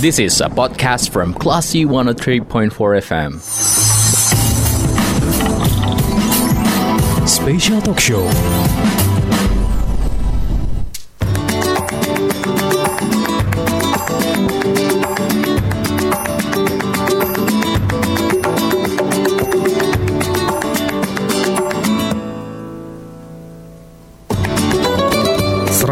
This 0.00 0.20
is 0.20 0.40
a 0.40 0.48
podcast 0.48 1.10
from 1.10 1.34
Classy 1.34 1.84
103.4 1.84 2.70
FM. 2.70 3.40
Special 7.26 7.80
Talk 7.80 7.98
Show. 7.98 9.07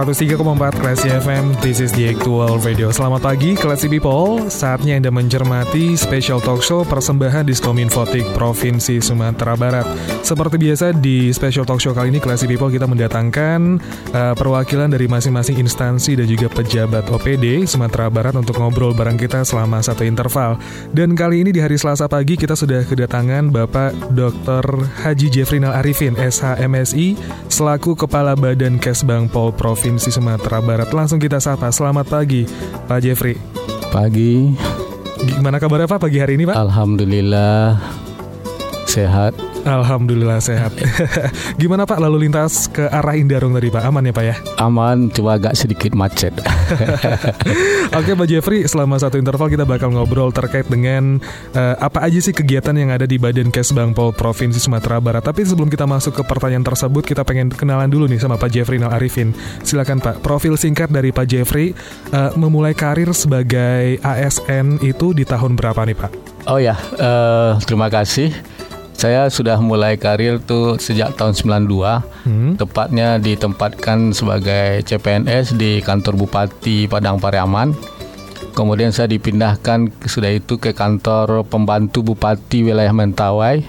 Empat 0.06 0.78
Classy 0.78 1.10
FM, 1.10 1.58
this 1.58 1.82
is 1.82 1.90
the 1.90 2.06
actual 2.06 2.62
radio 2.62 2.94
Selamat 2.94 3.26
pagi 3.26 3.58
Classy 3.58 3.90
People, 3.90 4.46
saatnya 4.46 4.94
Anda 4.94 5.10
mencermati 5.10 5.98
special 5.98 6.38
talk 6.38 6.62
show 6.62 6.86
persembahan 6.86 7.42
Diskominfotik 7.42 8.22
Provinsi 8.30 9.02
Sumatera 9.02 9.58
Barat. 9.58 9.82
Seperti 10.22 10.62
biasa 10.62 10.94
di 10.94 11.34
special 11.34 11.66
talk 11.66 11.82
show 11.82 11.90
kali 11.90 12.14
ini 12.14 12.22
Classy 12.22 12.46
People 12.46 12.70
kita 12.70 12.86
mendatangkan 12.86 13.82
uh, 14.14 14.34
perwakilan 14.38 14.94
dari 14.94 15.10
masing-masing 15.10 15.58
instansi 15.58 16.14
dan 16.14 16.30
juga 16.30 16.54
pejabat 16.54 17.10
OPD 17.10 17.66
Sumatera 17.66 18.06
Barat 18.06 18.38
untuk 18.38 18.62
ngobrol 18.62 18.94
bareng 18.94 19.18
kita 19.18 19.42
selama 19.42 19.82
satu 19.82 20.06
interval. 20.06 20.54
Dan 20.94 21.18
kali 21.18 21.42
ini 21.42 21.50
di 21.50 21.58
hari 21.58 21.74
Selasa 21.74 22.06
pagi 22.06 22.38
kita 22.38 22.54
sudah 22.54 22.86
kedatangan 22.86 23.50
Bapak 23.50 24.14
Dr. 24.14 24.86
Haji 25.02 25.34
Jeffrinal 25.34 25.74
Arifin, 25.74 26.14
SHMSI 26.14 27.18
selaku 27.50 27.98
Kepala 27.98 28.38
Badan 28.38 28.78
Kesbang 28.78 29.26
Pol 29.26 29.50
Provinsi 29.50 29.95
Sumatera 29.98 30.12
Sumatera 30.12 30.60
Barat. 30.60 30.88
Langsung 30.92 31.18
kita 31.18 31.40
sapa. 31.40 31.68
Selamat 31.72 32.06
pagi, 32.08 32.44
Pak 32.86 32.98
Jeffrey. 33.02 33.36
Pagi. 33.90 34.52
Gimana 35.16 35.56
kabarnya 35.56 35.88
Pak 35.88 36.00
pagi 36.00 36.20
hari 36.20 36.36
ini, 36.36 36.44
Pak? 36.44 36.56
Alhamdulillah 36.56 37.80
sehat. 38.84 39.55
Alhamdulillah 39.66 40.38
sehat. 40.38 40.78
Gimana 41.60 41.90
Pak 41.90 41.98
lalu 41.98 42.30
lintas 42.30 42.70
ke 42.70 42.86
arah 42.86 43.18
Indarung 43.18 43.50
tadi 43.50 43.66
Pak? 43.66 43.82
Aman 43.82 44.06
ya 44.06 44.14
Pak 44.14 44.24
ya? 44.24 44.34
Aman, 44.62 45.10
cuma 45.10 45.34
agak 45.34 45.58
sedikit 45.58 45.90
macet. 45.98 46.30
Oke 47.98 48.14
Pak 48.14 48.26
Jeffrey, 48.30 48.62
selama 48.70 48.94
satu 49.02 49.18
interval 49.18 49.50
kita 49.50 49.66
bakal 49.66 49.90
ngobrol 49.90 50.30
terkait 50.30 50.70
dengan 50.70 51.18
uh, 51.58 51.74
apa 51.82 52.06
aja 52.06 52.22
sih 52.22 52.30
kegiatan 52.30 52.78
yang 52.78 52.94
ada 52.94 53.10
di 53.10 53.18
Badan 53.18 53.50
Kesbang 53.50 53.90
Pol 53.90 54.14
Provinsi 54.14 54.62
Sumatera 54.62 55.02
Barat. 55.02 55.26
Tapi 55.26 55.42
sebelum 55.42 55.66
kita 55.66 55.82
masuk 55.82 56.14
ke 56.14 56.22
pertanyaan 56.22 56.62
tersebut, 56.62 57.02
kita 57.02 57.26
pengen 57.26 57.50
kenalan 57.50 57.90
dulu 57.90 58.06
nih 58.06 58.22
sama 58.22 58.38
Pak 58.38 58.54
Jeffrey 58.54 58.78
Nal 58.78 58.94
Arifin. 58.94 59.34
Silakan 59.66 59.98
Pak, 59.98 60.22
profil 60.22 60.54
singkat 60.54 60.94
dari 60.94 61.10
Pak 61.10 61.26
Jeffrey 61.26 61.74
uh, 62.14 62.30
memulai 62.38 62.70
karir 62.70 63.10
sebagai 63.10 63.98
ASN 63.98 64.78
itu 64.86 65.10
di 65.10 65.26
tahun 65.26 65.58
berapa 65.58 65.82
nih 65.82 65.98
Pak? 65.98 66.12
Oh 66.46 66.62
ya, 66.62 66.78
uh, 67.02 67.58
terima 67.66 67.90
kasih. 67.90 68.30
Saya 68.96 69.28
sudah 69.28 69.60
mulai 69.60 70.00
karir 70.00 70.40
tuh 70.40 70.80
sejak 70.80 71.20
tahun 71.20 71.36
92, 71.36 72.00
hmm. 72.24 72.50
tepatnya 72.56 73.20
ditempatkan 73.20 74.16
sebagai 74.16 74.80
CPNS 74.88 75.52
di 75.52 75.84
kantor 75.84 76.16
Bupati 76.16 76.88
Padang 76.88 77.20
Pariaman. 77.20 77.76
Kemudian 78.56 78.96
saya 78.96 79.04
dipindahkan 79.12 79.92
sudah 80.08 80.32
itu 80.32 80.56
ke 80.56 80.72
kantor 80.72 81.44
pembantu 81.44 82.00
Bupati 82.00 82.64
Wilayah 82.64 82.96
Mentawai. 82.96 83.60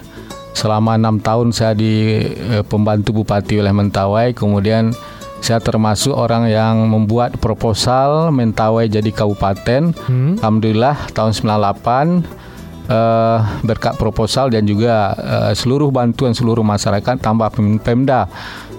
Selama 0.55 0.95
enam 0.95 1.19
tahun 1.19 1.51
saya 1.51 1.75
di 1.75 2.23
eh, 2.23 2.63
pembantu 2.63 3.19
Bupati 3.19 3.59
Wilayah 3.59 3.75
Mentawai. 3.75 4.31
Kemudian 4.31 4.95
saya 5.43 5.59
termasuk 5.59 6.15
orang 6.15 6.47
yang 6.47 6.87
membuat 6.87 7.35
proposal 7.35 8.31
Mentawai 8.31 8.87
jadi 8.87 9.11
kabupaten. 9.11 9.91
Hmm. 10.07 10.39
Alhamdulillah 10.39 11.11
tahun 11.11 11.35
98 11.35 12.46
uh, 12.87 13.39
berkat 13.63 13.95
proposal 13.99 14.49
dan 14.51 14.65
juga 14.67 15.13
uh, 15.15 15.53
seluruh 15.53 15.91
bantuan 15.91 16.33
seluruh 16.33 16.63
masyarakat 16.63 17.19
tambah 17.19 17.51
Pemda 17.83 18.27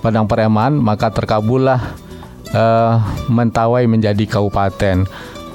Padang 0.00 0.26
Pariaman 0.28 0.78
maka 0.78 1.10
terkabullah 1.12 1.80
uh, 2.54 3.02
Mentawai 3.28 3.86
menjadi 3.88 4.24
kabupaten. 4.24 5.06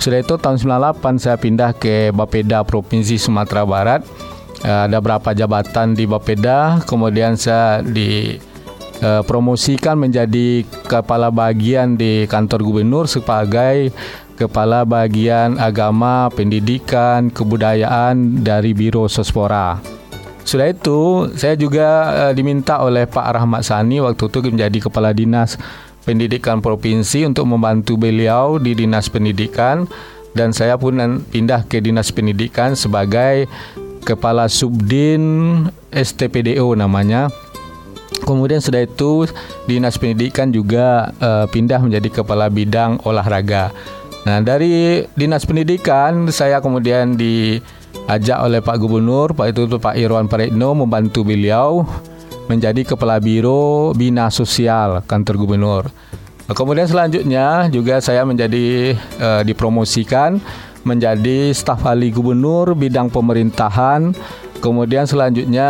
Sudah 0.02 0.20
itu 0.20 0.36
tahun 0.36 0.60
98 0.60 1.22
saya 1.22 1.38
pindah 1.40 1.72
ke 1.80 2.12
Bapeda 2.12 2.68
Provinsi 2.68 3.16
Sumatera 3.16 3.64
Barat. 3.64 4.04
Uh, 4.64 4.88
ada 4.88 5.00
berapa 5.00 5.32
jabatan 5.32 5.96
di 5.96 6.04
Bapeda, 6.04 6.84
kemudian 6.84 7.40
saya 7.40 7.80
dipromosikan 7.84 9.96
menjadi 9.96 10.68
kepala 10.88 11.32
bagian 11.32 11.96
di 11.96 12.28
kantor 12.28 12.64
gubernur 12.68 13.08
sebagai 13.08 13.96
Kepala 14.34 14.82
Bagian 14.84 15.62
Agama, 15.62 16.30
Pendidikan, 16.34 17.30
Kebudayaan 17.30 18.42
dari 18.42 18.74
Biro 18.74 19.06
Sospora. 19.06 19.78
Sudah 20.44 20.68
itu, 20.74 21.32
saya 21.40 21.56
juga 21.56 21.88
uh, 22.12 22.34
diminta 22.36 22.84
oleh 22.84 23.08
Pak 23.08 23.28
Rahmat 23.40 23.64
Sani 23.64 24.04
waktu 24.04 24.28
itu 24.28 24.40
menjadi 24.52 24.90
Kepala 24.90 25.16
Dinas 25.16 25.56
Pendidikan 26.04 26.60
Provinsi 26.60 27.24
untuk 27.24 27.48
membantu 27.48 27.96
beliau 27.96 28.60
di 28.60 28.76
Dinas 28.76 29.08
Pendidikan 29.08 29.88
dan 30.36 30.52
saya 30.52 30.76
pun 30.76 31.00
pindah 31.32 31.64
ke 31.70 31.80
Dinas 31.80 32.12
Pendidikan 32.12 32.76
sebagai 32.76 33.48
Kepala 34.04 34.52
Subdin 34.52 35.24
STPDO 35.96 36.76
namanya. 36.76 37.32
Kemudian 38.28 38.60
sudah 38.60 38.84
itu 38.84 39.32
Dinas 39.64 39.96
Pendidikan 39.96 40.52
juga 40.52 41.16
uh, 41.24 41.48
pindah 41.48 41.80
menjadi 41.80 42.20
Kepala 42.20 42.52
Bidang 42.52 43.00
Olahraga. 43.08 43.72
Nah, 44.24 44.40
dari 44.40 45.04
Dinas 45.20 45.44
Pendidikan 45.44 46.32
saya 46.32 46.64
kemudian 46.64 47.20
diajak 47.20 48.40
oleh 48.40 48.64
Pak 48.64 48.80
Gubernur, 48.80 49.36
Pak 49.36 49.52
itu 49.52 49.68
Pak 49.76 50.00
Irwan 50.00 50.32
Paretno 50.32 50.72
membantu 50.72 51.28
beliau 51.28 51.84
menjadi 52.48 52.96
kepala 52.96 53.20
biro 53.20 53.92
Bina 53.96 54.32
Sosial 54.32 55.04
kantor 55.08 55.36
gubernur. 55.40 55.84
Kemudian 56.44 56.88
selanjutnya 56.88 57.72
juga 57.72 58.04
saya 58.04 58.28
menjadi 58.28 58.96
uh, 59.20 59.42
dipromosikan 59.48 60.44
menjadi 60.84 61.56
staf 61.56 61.88
ahli 61.88 62.12
gubernur 62.12 62.76
bidang 62.76 63.08
pemerintahan. 63.08 64.12
Kemudian 64.60 65.04
selanjutnya 65.08 65.68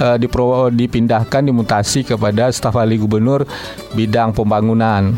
uh, 0.00 0.16
dipro, 0.16 0.68
dipindahkan 0.72 1.44
dimutasi 1.44 2.04
kepada 2.04 2.52
staf 2.52 2.76
ahli 2.76 3.00
gubernur 3.00 3.48
bidang 3.96 4.32
pembangunan. 4.36 5.16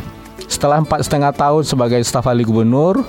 Setelah 0.53 0.85
empat 0.85 1.09
setengah 1.09 1.33
tahun 1.33 1.65
sebagai 1.65 2.05
staf 2.05 2.29
ahli 2.29 2.45
gubernur, 2.45 3.01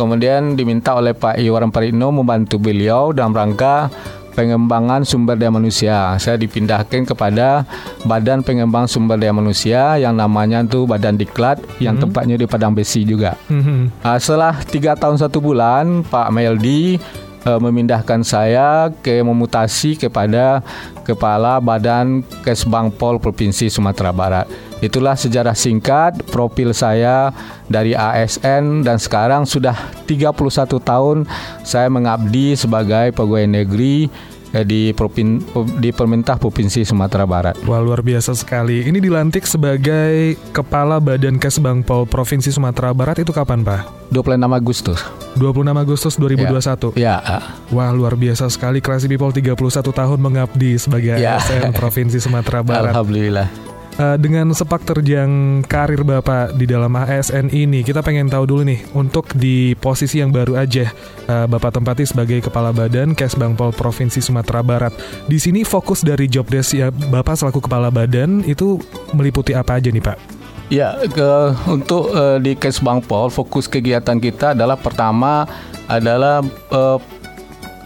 kemudian 0.00 0.56
diminta 0.56 0.96
oleh 0.96 1.12
Pak 1.12 1.36
Iwaran 1.36 1.68
Parino 1.68 2.08
membantu 2.08 2.56
beliau 2.56 3.12
dalam 3.12 3.36
rangka 3.36 3.92
pengembangan 4.32 5.04
sumber 5.04 5.36
daya 5.36 5.52
manusia. 5.52 6.16
Saya 6.16 6.40
dipindahkan 6.40 7.04
kepada 7.04 7.68
Badan 8.04 8.40
Pengembang 8.40 8.88
Sumber 8.88 9.16
Daya 9.16 9.32
Manusia 9.32 9.96
yang 9.96 10.16
namanya 10.16 10.60
itu 10.60 10.84
Badan 10.84 11.16
Diklat 11.16 11.60
yang 11.80 11.96
hmm. 11.96 12.08
tempatnya 12.08 12.36
di 12.40 12.48
Padang 12.48 12.76
Besi 12.76 13.04
juga. 13.04 13.36
Hmm. 13.48 13.88
Nah, 14.04 14.16
setelah 14.20 14.60
tiga 14.64 14.92
tahun 14.96 15.16
satu 15.16 15.40
bulan, 15.40 16.04
Pak 16.04 16.28
Meldi 16.32 17.00
uh, 17.48 17.60
memindahkan 17.60 18.20
saya 18.24 18.92
ke 19.00 19.24
memutasi 19.24 19.96
kepada 19.96 20.60
Kepala 21.04 21.56
Badan 21.60 22.20
Kesbang 22.44 22.92
Pol 22.92 23.16
Provinsi 23.16 23.72
Sumatera 23.72 24.12
Barat. 24.12 24.48
Itulah 24.84 25.16
sejarah 25.16 25.56
singkat 25.56 26.20
profil 26.28 26.76
saya 26.76 27.32
dari 27.64 27.96
ASN 27.96 28.84
dan 28.84 29.00
sekarang 29.00 29.48
sudah 29.48 29.72
31 30.04 30.36
tahun 30.84 31.24
saya 31.64 31.88
mengabdi 31.88 32.52
sebagai 32.52 33.16
pegawai 33.16 33.48
negeri 33.48 34.12
eh, 34.52 34.64
di 34.68 34.92
Propin, 34.92 35.40
di 35.80 35.96
pemerintah 35.96 36.36
Provinsi 36.36 36.84
Sumatera 36.84 37.24
Barat. 37.24 37.56
Wah 37.64 37.80
luar 37.80 38.04
biasa 38.04 38.36
sekali. 38.36 38.84
Ini 38.84 39.00
dilantik 39.00 39.48
sebagai 39.48 40.36
Kepala 40.52 41.00
Badan 41.00 41.40
Kesbangpol 41.40 42.04
Provinsi 42.04 42.52
Sumatera 42.52 42.92
Barat 42.92 43.24
itu 43.24 43.32
kapan 43.32 43.64
Pak? 43.64 44.12
26 44.12 44.44
Agustus. 44.44 45.00
26 45.40 45.72
Agustus 45.72 46.14
2021. 46.20 47.00
Ya. 47.00 47.24
ya. 47.24 47.40
Wah 47.72 47.88
luar 47.96 48.12
biasa 48.12 48.52
sekali. 48.52 48.84
Classy 48.84 49.08
People 49.08 49.32
31 49.32 49.56
tahun 49.72 50.18
mengabdi 50.20 50.76
sebagai 50.76 51.16
ya. 51.16 51.40
ASN 51.40 51.72
Provinsi 51.72 52.20
Sumatera 52.20 52.60
Barat. 52.60 52.92
Alhamdulillah 52.92 53.75
uh, 53.98 54.16
dengan 54.16 54.52
sepak 54.52 54.84
terjang 54.84 55.60
karir 55.64 56.04
Bapak 56.04 56.56
di 56.56 56.68
dalam 56.68 56.92
ASN 56.92 57.52
ini, 57.52 57.82
kita 57.82 58.00
pengen 58.00 58.28
tahu 58.30 58.44
dulu 58.48 58.62
nih, 58.64 58.80
untuk 58.96 59.32
di 59.36 59.76
posisi 59.76 60.20
yang 60.20 60.32
baru 60.32 60.56
aja, 60.56 60.88
uh, 61.28 61.46
Bapak 61.48 61.76
tempati 61.76 62.04
sebagai 62.04 62.44
Kepala 62.44 62.72
Badan 62.72 63.16
Kesbangpol 63.16 63.72
Provinsi 63.74 64.20
Sumatera 64.20 64.60
Barat. 64.60 64.92
Di 65.26 65.40
sini 65.40 65.64
fokus 65.64 66.04
dari 66.04 66.28
job 66.30 66.48
desk 66.48 66.76
ya 66.76 66.88
Bapak 66.92 67.36
selaku 67.36 67.64
Kepala 67.64 67.88
Badan 67.92 68.44
itu 68.44 68.80
meliputi 69.16 69.56
apa 69.56 69.80
aja 69.80 69.88
nih 69.88 70.04
Pak? 70.04 70.18
Ya, 70.66 70.98
ke, 70.98 71.54
untuk 71.70 72.10
uh, 72.10 72.42
di 72.42 72.58
Kesbangpol 72.58 73.30
fokus 73.30 73.70
kegiatan 73.70 74.18
kita 74.18 74.52
adalah 74.58 74.74
pertama 74.74 75.46
adalah 75.86 76.42
uh, 76.74 76.98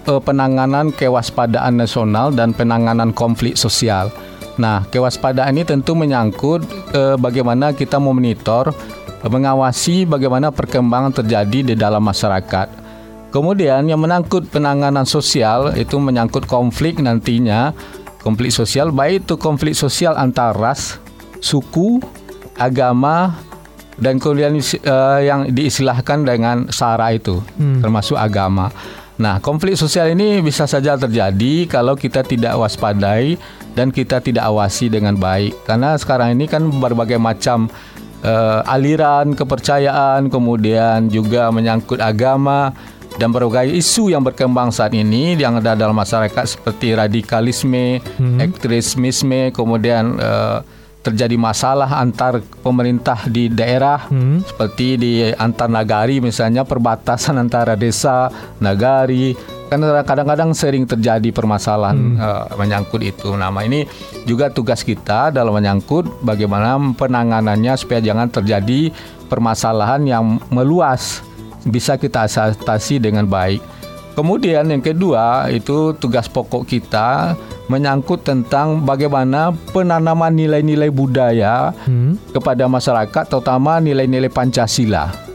penanganan 0.08 0.90
kewaspadaan 0.90 1.76
nasional 1.76 2.32
dan 2.32 2.56
penanganan 2.56 3.12
konflik 3.12 3.54
sosial. 3.54 4.08
Nah, 4.58 4.88
kewaspadaan 4.88 5.54
ini 5.54 5.62
tentu 5.62 5.94
menyangkut 5.94 6.66
eh, 6.94 7.16
bagaimana 7.20 7.76
kita 7.76 8.00
memonitor, 8.02 8.74
mengawasi 9.22 10.08
bagaimana 10.08 10.48
perkembangan 10.48 11.22
terjadi 11.22 11.72
di 11.72 11.74
dalam 11.76 12.00
masyarakat. 12.00 12.80
Kemudian 13.30 13.86
yang 13.86 14.02
menyangkut 14.02 14.50
penanganan 14.50 15.06
sosial 15.06 15.78
itu 15.78 16.02
menyangkut 16.02 16.50
konflik 16.50 16.98
nantinya 16.98 17.70
konflik 18.20 18.50
sosial 18.50 18.90
baik 18.90 19.26
itu 19.26 19.34
konflik 19.38 19.78
sosial 19.78 20.18
antar 20.18 20.50
ras, 20.58 20.98
suku, 21.38 22.02
agama 22.58 23.38
dan 24.00 24.18
kemudian 24.18 24.56
uh, 24.58 25.20
yang 25.20 25.46
diistilahkan 25.52 26.24
dengan 26.24 26.56
sara 26.72 27.12
itu 27.14 27.38
hmm. 27.38 27.84
termasuk 27.84 28.16
agama. 28.16 28.72
Nah, 29.20 29.36
konflik 29.44 29.76
sosial 29.76 30.16
ini 30.16 30.40
bisa 30.40 30.64
saja 30.64 30.96
terjadi 30.96 31.68
kalau 31.68 31.92
kita 31.92 32.24
tidak 32.24 32.56
waspadai 32.56 33.36
dan 33.74 33.94
kita 33.94 34.18
tidak 34.22 34.46
awasi 34.46 34.90
dengan 34.90 35.16
baik. 35.16 35.66
Karena 35.66 35.94
sekarang 35.94 36.34
ini 36.34 36.46
kan 36.50 36.66
berbagai 36.68 37.18
macam 37.18 37.70
uh, 38.24 38.60
aliran 38.66 39.34
kepercayaan, 39.34 40.28
kemudian 40.28 41.08
juga 41.08 41.48
menyangkut 41.54 42.00
agama 42.02 42.74
dan 43.18 43.34
berbagai 43.34 43.74
isu 43.74 44.14
yang 44.14 44.22
berkembang 44.22 44.70
saat 44.70 44.94
ini 44.94 45.34
yang 45.34 45.58
ada 45.58 45.74
dalam 45.74 45.96
masyarakat 45.96 46.44
seperti 46.46 46.94
radikalisme, 46.94 48.00
hmm. 48.00 48.38
ekstremisme, 48.40 49.50
kemudian 49.50 50.16
uh, 50.16 50.62
terjadi 51.00 51.36
masalah 51.40 51.96
antar 51.96 52.44
pemerintah 52.60 53.24
di 53.24 53.48
daerah 53.48 54.04
hmm. 54.04 54.44
seperti 54.44 55.00
di 55.00 55.12
antar 55.32 55.72
nagari 55.72 56.20
misalnya 56.20 56.68
perbatasan 56.68 57.40
antara 57.40 57.72
desa 57.72 58.28
nagari 58.60 59.32
kan 59.70 59.78
kadang-kadang 60.02 60.50
sering 60.50 60.82
terjadi 60.82 61.30
permasalahan 61.30 61.94
hmm. 61.94 62.18
uh, 62.18 62.44
menyangkut 62.58 63.00
itu. 63.06 63.30
Nama 63.38 63.62
ini 63.62 63.86
juga 64.26 64.50
tugas 64.50 64.82
kita 64.82 65.30
dalam 65.30 65.54
menyangkut 65.54 66.26
bagaimana 66.26 66.74
penanganannya 66.98 67.78
supaya 67.78 68.02
jangan 68.02 68.26
terjadi 68.26 68.90
permasalahan 69.30 70.02
yang 70.02 70.42
meluas 70.50 71.22
bisa 71.62 71.94
kita 71.94 72.26
atasi 72.26 72.98
dengan 72.98 73.30
baik. 73.30 73.62
Kemudian 74.18 74.66
yang 74.66 74.82
kedua 74.82 75.46
itu 75.54 75.94
tugas 75.96 76.26
pokok 76.26 76.66
kita 76.66 77.38
menyangkut 77.70 78.26
tentang 78.26 78.82
bagaimana 78.82 79.54
penanaman 79.70 80.34
nilai-nilai 80.34 80.90
budaya 80.90 81.70
hmm. 81.86 82.34
kepada 82.34 82.66
masyarakat 82.66 83.24
terutama 83.30 83.78
nilai-nilai 83.78 84.26
Pancasila. 84.26 85.30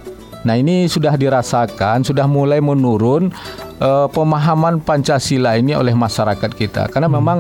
Nah, 0.46 0.54
ini 0.54 0.86
sudah 0.86 1.18
dirasakan, 1.18 2.06
sudah 2.06 2.30
mulai 2.30 2.62
menurun 2.62 3.34
uh, 3.80 4.08
pemahaman 4.12 4.84
Pancasila 4.84 5.56
ini 5.60 5.74
oleh 5.76 5.96
masyarakat 5.96 6.52
kita. 6.54 6.88
Karena 6.92 7.08
hmm. 7.08 7.18
memang 7.18 7.40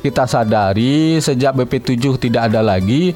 kita 0.00 0.28
sadari 0.28 1.18
sejak 1.18 1.56
BP7 1.58 2.30
tidak 2.30 2.52
ada 2.52 2.62
lagi 2.62 3.10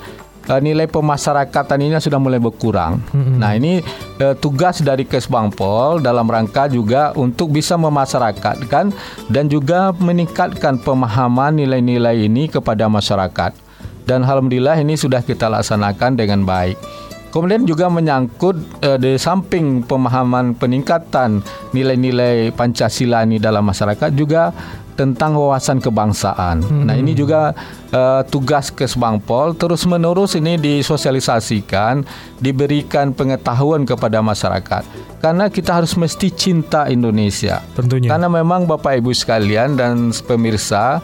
uh, 0.51 0.59
nilai 0.59 0.91
pemasyarakatan 0.91 1.79
ini 1.87 1.95
sudah 2.03 2.19
mulai 2.19 2.43
berkurang. 2.43 2.99
Mm-hmm. 3.15 3.37
Nah 3.39 3.53
ini 3.55 3.79
uh, 4.19 4.35
tugas 4.39 4.83
dari 4.83 5.07
Kesbangpol 5.07 6.03
dalam 6.03 6.27
rangka 6.27 6.67
juga 6.67 7.15
untuk 7.15 7.55
bisa 7.55 7.79
memasyarakatkan 7.79 8.91
dan 9.31 9.45
juga 9.47 9.95
meningkatkan 9.95 10.83
pemahaman 10.83 11.55
nilai-nilai 11.61 12.27
ini 12.27 12.51
kepada 12.51 12.91
masyarakat. 12.91 13.53
Dan 14.09 14.27
alhamdulillah 14.27 14.75
ini 14.83 14.99
sudah 14.99 15.23
kita 15.23 15.47
laksanakan 15.47 16.19
dengan 16.19 16.43
baik. 16.43 16.75
Kemudian 17.31 17.63
juga 17.63 17.87
menyangkut 17.87 18.83
uh, 18.83 18.99
di 18.99 19.15
samping 19.15 19.87
pemahaman 19.87 20.59
peningkatan 20.59 21.43
nilai-nilai 21.71 22.51
Pancasila 22.51 23.23
ini 23.23 23.39
dalam 23.39 23.63
masyarakat 23.63 24.11
juga 24.19 24.51
tentang 25.01 25.33
wawasan 25.33 25.81
kebangsaan. 25.81 26.61
Hmm. 26.61 26.85
Nah, 26.85 26.93
ini 26.93 27.17
juga 27.17 27.57
uh, 27.89 28.21
tugas 28.29 28.69
Kesbangpol 28.69 29.57
terus-menerus 29.57 30.37
ini 30.37 30.61
disosialisasikan, 30.61 32.05
diberikan 32.37 33.17
pengetahuan 33.17 33.89
kepada 33.89 34.21
masyarakat. 34.21 34.85
Karena 35.25 35.49
kita 35.49 35.81
harus 35.81 35.97
mesti 35.97 36.29
cinta 36.29 36.85
Indonesia. 36.93 37.65
Tentunya. 37.73 38.13
Karena 38.13 38.29
memang 38.29 38.69
Bapak 38.69 39.01
Ibu 39.01 39.17
sekalian 39.17 39.81
dan 39.81 40.13
pemirsa, 40.29 41.01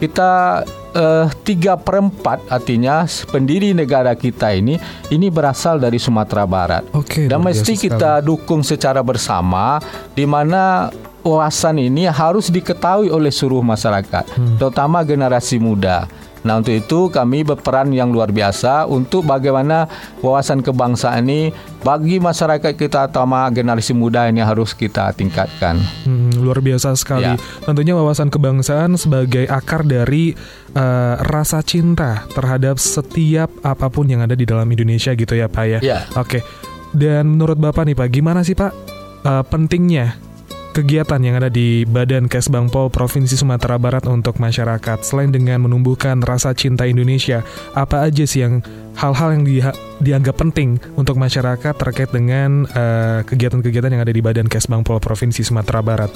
kita 0.00 0.64
uh, 0.96 1.26
tiga 1.44 1.76
perempat 1.76 2.40
artinya 2.48 3.04
pendiri 3.28 3.76
negara 3.76 4.16
kita 4.16 4.56
ini 4.56 4.80
ini 5.12 5.28
berasal 5.28 5.76
dari 5.76 6.00
Sumatera 6.00 6.48
Barat. 6.48 6.82
Oke. 6.96 7.28
Dan 7.28 7.44
mesti 7.44 7.76
kita 7.76 8.24
dukung 8.24 8.64
secara 8.64 9.04
bersama 9.04 9.78
di 10.16 10.24
mana 10.24 10.88
wawasan 11.20 11.76
ini 11.76 12.08
harus 12.08 12.48
diketahui 12.48 13.12
oleh 13.12 13.28
seluruh 13.28 13.60
masyarakat, 13.60 14.24
hmm. 14.24 14.56
terutama 14.56 15.04
generasi 15.04 15.60
muda. 15.60 16.08
Nah 16.42 16.58
untuk 16.58 16.74
itu 16.74 17.12
kami 17.12 17.46
berperan 17.46 17.94
yang 17.94 18.10
luar 18.10 18.34
biasa 18.34 18.90
untuk 18.90 19.28
bagaimana 19.28 19.86
wawasan 20.24 20.64
kebangsaan 20.64 21.24
ini 21.28 21.52
bagi 21.80 22.20
masyarakat 22.20 22.76
kita 22.76 23.08
terutama 23.08 23.48
generasi 23.52 23.92
muda 23.92 24.28
ini 24.32 24.40
harus 24.40 24.72
kita 24.72 25.12
tingkatkan. 25.12 25.76
Hmm, 26.08 26.32
luar 26.40 26.64
biasa 26.64 26.96
sekali. 26.96 27.28
Ya. 27.28 27.36
Tentunya 27.64 27.92
wawasan 27.92 28.32
kebangsaan 28.32 28.96
sebagai 28.96 29.44
akar 29.44 29.84
dari 29.84 30.32
uh, 30.72 31.20
rasa 31.28 31.60
cinta 31.60 32.24
terhadap 32.32 32.80
setiap 32.80 33.52
apa 33.60 33.92
pun 33.92 34.08
yang 34.08 34.24
ada 34.24 34.32
di 34.32 34.48
dalam 34.48 34.64
Indonesia 34.72 35.12
gitu 35.12 35.36
ya 35.36 35.52
Pak 35.52 35.64
ya. 35.68 35.78
ya. 35.84 35.98
Oke. 36.16 36.40
Dan 36.90 37.36
menurut 37.36 37.60
Bapak 37.60 37.86
nih 37.86 37.94
Pak, 37.94 38.08
gimana 38.08 38.40
sih 38.42 38.56
Pak 38.56 38.72
uh, 39.22 39.44
pentingnya 39.46 40.29
kegiatan 40.70 41.18
yang 41.18 41.38
ada 41.42 41.50
di 41.50 41.82
Badan 41.82 42.30
Kesbangpol 42.30 42.94
Provinsi 42.94 43.34
Sumatera 43.34 43.76
Barat 43.76 44.06
untuk 44.06 44.38
masyarakat. 44.38 45.02
Selain 45.02 45.30
dengan 45.30 45.66
menumbuhkan 45.66 46.22
rasa 46.22 46.54
cinta 46.54 46.86
Indonesia, 46.86 47.42
apa 47.74 48.06
aja 48.06 48.22
sih 48.26 48.46
yang 48.46 48.62
hal-hal 48.98 49.34
yang 49.34 49.44
di, 49.46 49.58
dianggap 50.02 50.38
penting 50.38 50.78
untuk 50.94 51.18
masyarakat 51.18 51.74
terkait 51.74 52.10
dengan 52.14 52.66
eh, 52.70 53.20
kegiatan-kegiatan 53.26 53.90
uh, 53.90 53.94
yang 53.98 54.02
ada 54.02 54.14
di 54.14 54.22
Badan 54.22 54.46
Kesbangpol 54.46 55.02
Provinsi 55.02 55.42
Sumatera 55.42 55.82
Barat? 55.82 56.12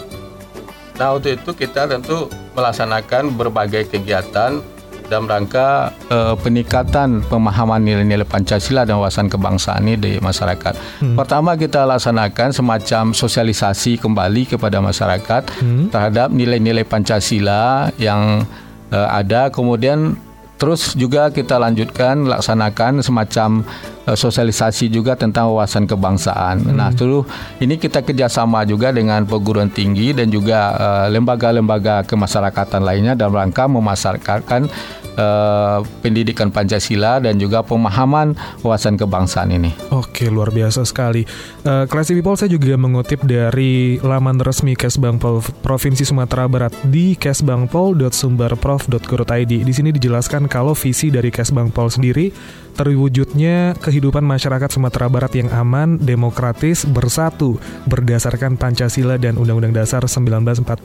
Nah, 0.94 1.18
untuk 1.18 1.34
itu 1.34 1.50
kita 1.58 1.90
tentu 1.90 2.30
melaksanakan 2.54 3.34
berbagai 3.34 3.90
kegiatan 3.90 4.62
dalam 5.08 5.28
rangka 5.28 5.92
uh, 6.08 6.34
peningkatan 6.38 7.24
pemahaman 7.28 7.80
nilai-nilai 7.84 8.26
Pancasila 8.26 8.88
dan 8.88 9.00
wawasan 9.00 9.28
kebangsaan 9.28 9.84
ini 9.84 9.94
di 10.00 10.12
masyarakat. 10.18 10.74
Hmm. 11.00 11.16
Pertama 11.16 11.54
kita 11.54 11.84
laksanakan 11.84 12.50
semacam 12.56 13.04
sosialisasi 13.12 14.00
kembali 14.00 14.56
kepada 14.56 14.80
masyarakat 14.80 15.42
hmm. 15.60 15.92
terhadap 15.92 16.32
nilai-nilai 16.32 16.84
Pancasila 16.88 17.92
yang 18.00 18.48
uh, 18.90 19.08
ada 19.12 19.52
kemudian 19.52 20.16
terus 20.64 20.96
juga 20.96 21.28
kita 21.28 21.60
lanjutkan 21.60 22.24
laksanakan 22.24 23.04
semacam 23.04 23.60
uh, 24.08 24.16
sosialisasi 24.16 24.88
juga 24.88 25.12
tentang 25.12 25.52
wawasan 25.52 25.84
kebangsaan. 25.84 26.64
Hmm. 26.64 26.72
Nah, 26.72 26.88
terus 26.96 27.28
ini 27.60 27.76
kita 27.76 28.00
kerjasama 28.00 28.64
juga 28.64 28.88
dengan 28.88 29.28
perguruan 29.28 29.68
tinggi 29.68 30.16
dan 30.16 30.32
juga 30.32 30.72
lembaga-lembaga 31.12 32.00
uh, 32.00 32.06
kemasyarakatan 32.08 32.80
lainnya 32.80 33.12
dalam 33.12 33.36
rangka 33.36 33.68
memasarkan 33.68 34.72
uh, 35.16 35.82
pendidikan 36.02 36.50
Pancasila 36.50 37.20
dan 37.22 37.38
juga 37.40 37.62
pemahaman 37.62 38.34
wawasan 38.62 38.96
kebangsaan 38.98 39.50
ini. 39.54 39.72
Oke, 39.94 40.30
luar 40.30 40.50
biasa 40.50 40.84
sekali. 40.86 41.26
Uh, 41.64 41.86
Classy 41.90 42.14
People 42.14 42.36
saya 42.36 42.50
juga 42.52 42.76
mengutip 42.76 43.24
dari 43.24 43.98
laman 44.02 44.40
resmi 44.42 44.76
Kesbangpol 44.76 45.40
Provinsi 45.62 46.04
Sumatera 46.06 46.48
Barat 46.50 46.74
di 46.86 47.16
kesbangpol.sumberprof.go.id. 47.18 49.64
Di 49.64 49.74
sini 49.74 49.92
dijelaskan 49.94 50.48
kalau 50.50 50.74
visi 50.76 51.10
dari 51.10 51.30
Kesbangpol 51.32 51.90
sendiri 51.90 52.32
terwujudnya 52.74 53.78
kehidupan 53.78 54.26
masyarakat 54.26 54.68
Sumatera 54.70 55.06
Barat 55.06 55.32
yang 55.38 55.50
aman, 55.54 55.96
demokratis, 55.96 56.82
bersatu 56.84 57.56
berdasarkan 57.86 58.58
Pancasila 58.58 59.16
dan 59.16 59.38
Undang-Undang 59.38 59.74
Dasar 59.74 60.02
1945. 60.04 60.82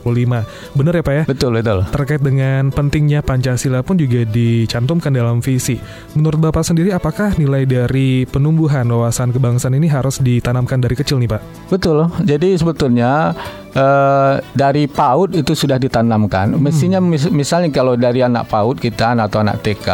Benar 0.78 0.92
ya 0.94 1.02
Pak 1.02 1.14
ya? 1.14 1.22
Betul, 1.26 1.58
betul. 1.58 1.78
Terkait 1.90 2.22
dengan 2.22 2.70
pentingnya 2.70 3.20
Pancasila 3.20 3.82
pun 3.82 3.98
juga 3.98 4.22
dicantumkan 4.24 5.10
dalam 5.10 5.42
visi. 5.42 5.76
Menurut 6.14 6.38
Bapak 6.38 6.62
sendiri 6.62 6.94
apakah 6.94 7.34
nilai 7.36 7.66
dari 7.66 8.24
penumbuhan 8.24 8.86
wawasan 8.86 9.34
kebangsaan 9.34 9.74
ini 9.76 9.90
harus 9.90 10.22
ditanamkan 10.22 10.78
dari 10.78 10.94
kecil 10.94 11.18
nih 11.18 11.30
Pak? 11.30 11.42
Betul. 11.68 12.06
Jadi 12.22 12.54
sebetulnya 12.56 13.34
uh, 13.74 14.40
dari 14.54 14.86
PAUD 14.90 15.38
itu 15.38 15.52
sudah 15.54 15.76
ditanamkan. 15.78 16.54
Hmm. 16.54 16.62
Mestinya 16.62 16.98
mis 16.98 17.26
misalnya 17.30 17.70
kalau 17.70 17.94
dari 17.94 18.24
anak 18.24 18.50
PAUD 18.50 18.82
kita 18.82 19.14
atau 19.14 19.42
anak 19.42 19.62
TK 19.62 19.88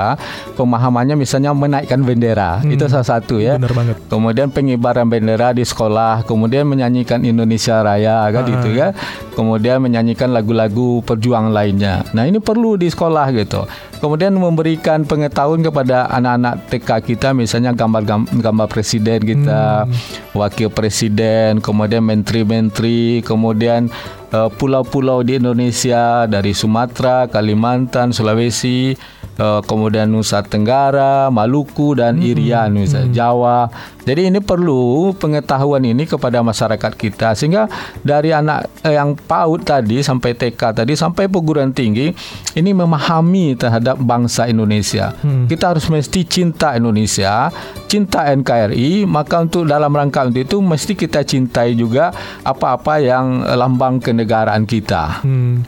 pemahamannya 0.55 1.17
misalnya 1.19 1.53
menaikkan 1.53 2.01
bendera 2.05 2.61
hmm. 2.63 2.73
itu 2.73 2.85
salah 2.89 3.09
satu 3.19 3.41
ya. 3.43 3.61
Benar 3.61 3.75
banget. 3.75 3.97
Kemudian 4.09 4.49
pengibaran 4.53 5.07
bendera 5.09 5.53
di 5.53 5.65
sekolah, 5.65 6.25
kemudian 6.25 6.65
menyanyikan 6.69 7.25
Indonesia 7.25 7.83
Raya 7.83 8.29
kan 8.33 8.43
ah. 8.47 8.49
gitu 8.49 8.69
ya. 8.73 8.89
Kemudian 9.37 9.85
menyanyikan 9.85 10.33
lagu-lagu 10.33 11.05
perjuangan 11.05 11.53
lainnya. 11.53 12.07
Nah 12.17 12.25
ini 12.25 12.41
perlu 12.41 12.81
di 12.81 12.89
sekolah 12.89 13.29
gitu. 13.37 13.69
Kemudian 13.97 14.37
memberikan 14.37 15.09
pengetahuan 15.09 15.65
kepada 15.65 16.05
anak-anak 16.13 16.69
TK 16.69 16.91
kita 17.01 17.29
misalnya 17.33 17.73
gambar-gambar 17.73 18.69
presiden 18.69 19.25
kita, 19.25 19.89
hmm. 19.89 20.37
wakil 20.37 20.69
presiden, 20.69 21.65
kemudian 21.65 22.05
menteri-menteri, 22.05 23.25
kemudian 23.25 23.66
kemudian 23.67 23.91
uh, 24.31 24.47
pulau-pulau 24.47 25.27
di 25.27 25.43
Indonesia 25.43 26.31
dari 26.31 26.55
Sumatera, 26.55 27.27
Kalimantan, 27.27 28.15
Sulawesi, 28.15 28.95
uh, 29.41 29.61
kemudian 29.65 30.11
Nusa 30.11 30.43
Tenggara, 30.45 31.29
Maluku 31.33 31.97
dan 31.97 32.17
Hmm, 32.17 32.29
Irian 32.33 32.73
misalnya 32.73 33.13
Jawa. 33.13 33.69
Jadi 34.07 34.31
ini 34.31 34.39
perlu 34.39 35.11
pengetahuan 35.19 35.83
ini 35.83 36.07
kepada 36.07 36.39
masyarakat 36.39 36.93
kita 36.95 37.35
sehingga 37.35 37.67
dari 38.07 38.31
anak 38.31 38.71
eh, 38.87 38.95
yang 38.95 39.19
PAUD 39.19 39.67
tadi 39.67 39.99
sampai 39.99 40.39
TK 40.39 40.63
tadi 40.79 40.95
sampai 40.95 41.27
perguruan 41.27 41.75
tinggi 41.75 42.15
ini 42.55 42.71
memahami 42.71 43.59
terhadap 43.59 43.99
bangsa 43.99 44.47
Indonesia. 44.47 45.11
Hmm. 45.21 45.51
Kita 45.51 45.75
harus 45.75 45.91
mesti 45.91 46.23
cinta 46.23 46.79
Indonesia, 46.79 47.51
cinta 47.91 48.31
NKRI, 48.31 49.11
maka 49.11 49.43
untuk 49.43 49.67
dalam 49.67 49.91
rangka 49.91 50.23
untuk 50.23 50.47
itu 50.47 50.63
mesti 50.63 50.95
kita 50.95 51.27
cintai 51.27 51.75
juga 51.75 52.15
apa-apa 52.47 53.03
yang 53.03 53.43
lambang 53.43 53.99
kenegaraan 53.99 54.71
kita. 54.71 55.27
Hmm. 55.27 55.67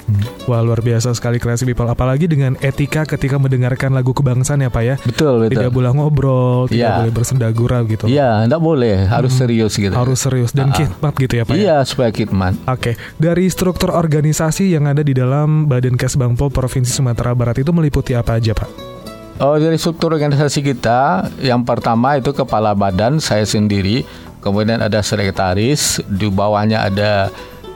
Wah 0.49 0.65
luar 0.65 0.81
biasa 0.81 1.13
sekali 1.13 1.37
kreasi 1.37 1.69
people 1.69 1.85
apalagi 1.85 2.25
dengan 2.25 2.57
etika 2.65 3.05
ketika 3.05 3.37
mendengarkan 3.37 3.93
lagu 3.93 4.17
kebangsaan 4.17 4.65
ya 4.65 4.73
Pak 4.73 4.81
ya. 4.81 4.97
Betul, 5.05 5.45
betul. 5.45 5.61
Tidak 5.61 5.69
boleh 5.69 5.93
ngobrol, 5.93 6.65
tidak 6.73 6.89
Iya. 6.89 6.97
boleh 7.05 7.13
bersenda 7.13 7.47
gurau 7.53 7.85
gitu. 7.85 8.09
Iya, 8.09 8.49
enggak 8.49 8.63
boleh, 8.65 9.05
harus 9.13 9.37
serius 9.37 9.77
gitu. 9.77 9.93
Harus 9.93 10.25
serius 10.25 10.57
dan 10.57 10.73
khidmat 10.73 11.13
gitu 11.21 11.35
ya 11.37 11.45
Pak 11.45 11.53
ya. 11.53 11.61
Iya, 11.61 11.77
supaya 11.85 12.09
khidmat. 12.09 12.57
Oke, 12.65 12.97
dari 13.21 13.45
struktur 13.53 13.93
organisasi 13.93 14.73
yang 14.73 14.89
ada 14.89 15.05
di 15.05 15.13
dalam 15.13 15.69
Badan 15.69 16.01
Kesbangpol 16.01 16.49
Provinsi 16.49 16.97
Sumatera 16.97 17.37
Barat 17.37 17.61
itu 17.61 17.69
meliputi 17.77 18.17
apa 18.17 18.41
aja 18.41 18.57
Pak? 18.57 18.97
Oh, 19.45 19.55
dari 19.61 19.77
struktur 19.77 20.17
organisasi 20.17 20.65
kita, 20.65 21.29
yang 21.45 21.61
pertama 21.63 22.17
itu 22.17 22.33
kepala 22.33 22.73
badan 22.73 23.21
saya 23.21 23.45
sendiri, 23.45 24.03
kemudian 24.41 24.81
ada 24.81 25.05
sekretaris, 25.05 26.01
di 26.09 26.27
bawahnya 26.27 26.89
ada 26.89 27.29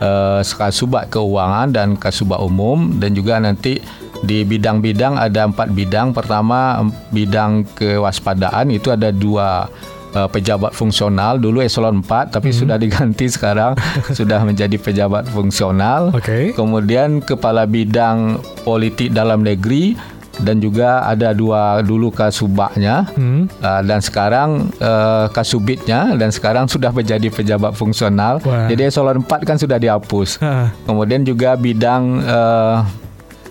eh, 0.02 0.40
kasubag 0.42 1.06
keuangan 1.14 1.70
dan 1.70 1.94
kasubag 1.94 2.42
umum, 2.42 2.98
dan 2.98 3.14
juga 3.14 3.38
nanti 3.38 3.78
di 4.22 4.42
bidang-bidang 4.42 5.18
ada 5.18 5.46
empat 5.46 5.70
bidang. 5.70 6.10
Pertama 6.10 6.82
bidang 7.14 7.66
kewaspadaan 7.78 8.74
itu 8.74 8.90
ada 8.90 9.14
dua 9.14 9.70
eh, 10.14 10.28
pejabat 10.28 10.74
fungsional 10.74 11.38
dulu 11.38 11.62
eselon 11.62 12.02
4 12.02 12.34
tapi 12.34 12.50
sudah 12.50 12.76
diganti 12.84 13.30
sekarang 13.30 13.78
sudah 14.10 14.42
menjadi 14.42 14.74
pejabat 14.78 15.30
fungsional. 15.30 16.10
Oke. 16.10 16.50
Kemudian 16.54 17.22
kepala 17.22 17.66
bidang 17.70 18.42
politik 18.66 19.14
dalam 19.14 19.46
negeri 19.46 19.94
dan 20.40 20.56
juga 20.56 21.04
ada 21.04 21.30
dua 21.32 21.80
dulu 21.80 22.08
kasubagnya 22.08 23.04
Hmm. 23.12 23.52
uh, 23.58 23.82
dan 23.82 24.00
sekarang 24.00 24.72
uh, 24.78 25.28
kasubitnya 25.28 26.16
dan 26.16 26.30
sekarang 26.30 26.64
sudah 26.64 26.88
menjadi 26.88 27.28
pejabat 27.28 27.74
fungsional. 27.74 28.40
Wah. 28.40 28.64
Jadi 28.64 28.88
eselon 28.88 29.20
4 29.20 29.44
kan 29.44 29.56
sudah 29.56 29.76
dihapus. 29.76 30.40
Ah, 30.40 30.72
Kemudian 30.82 31.20
juga 31.22 31.52
bidang 31.54 32.02
uh, 32.22 32.80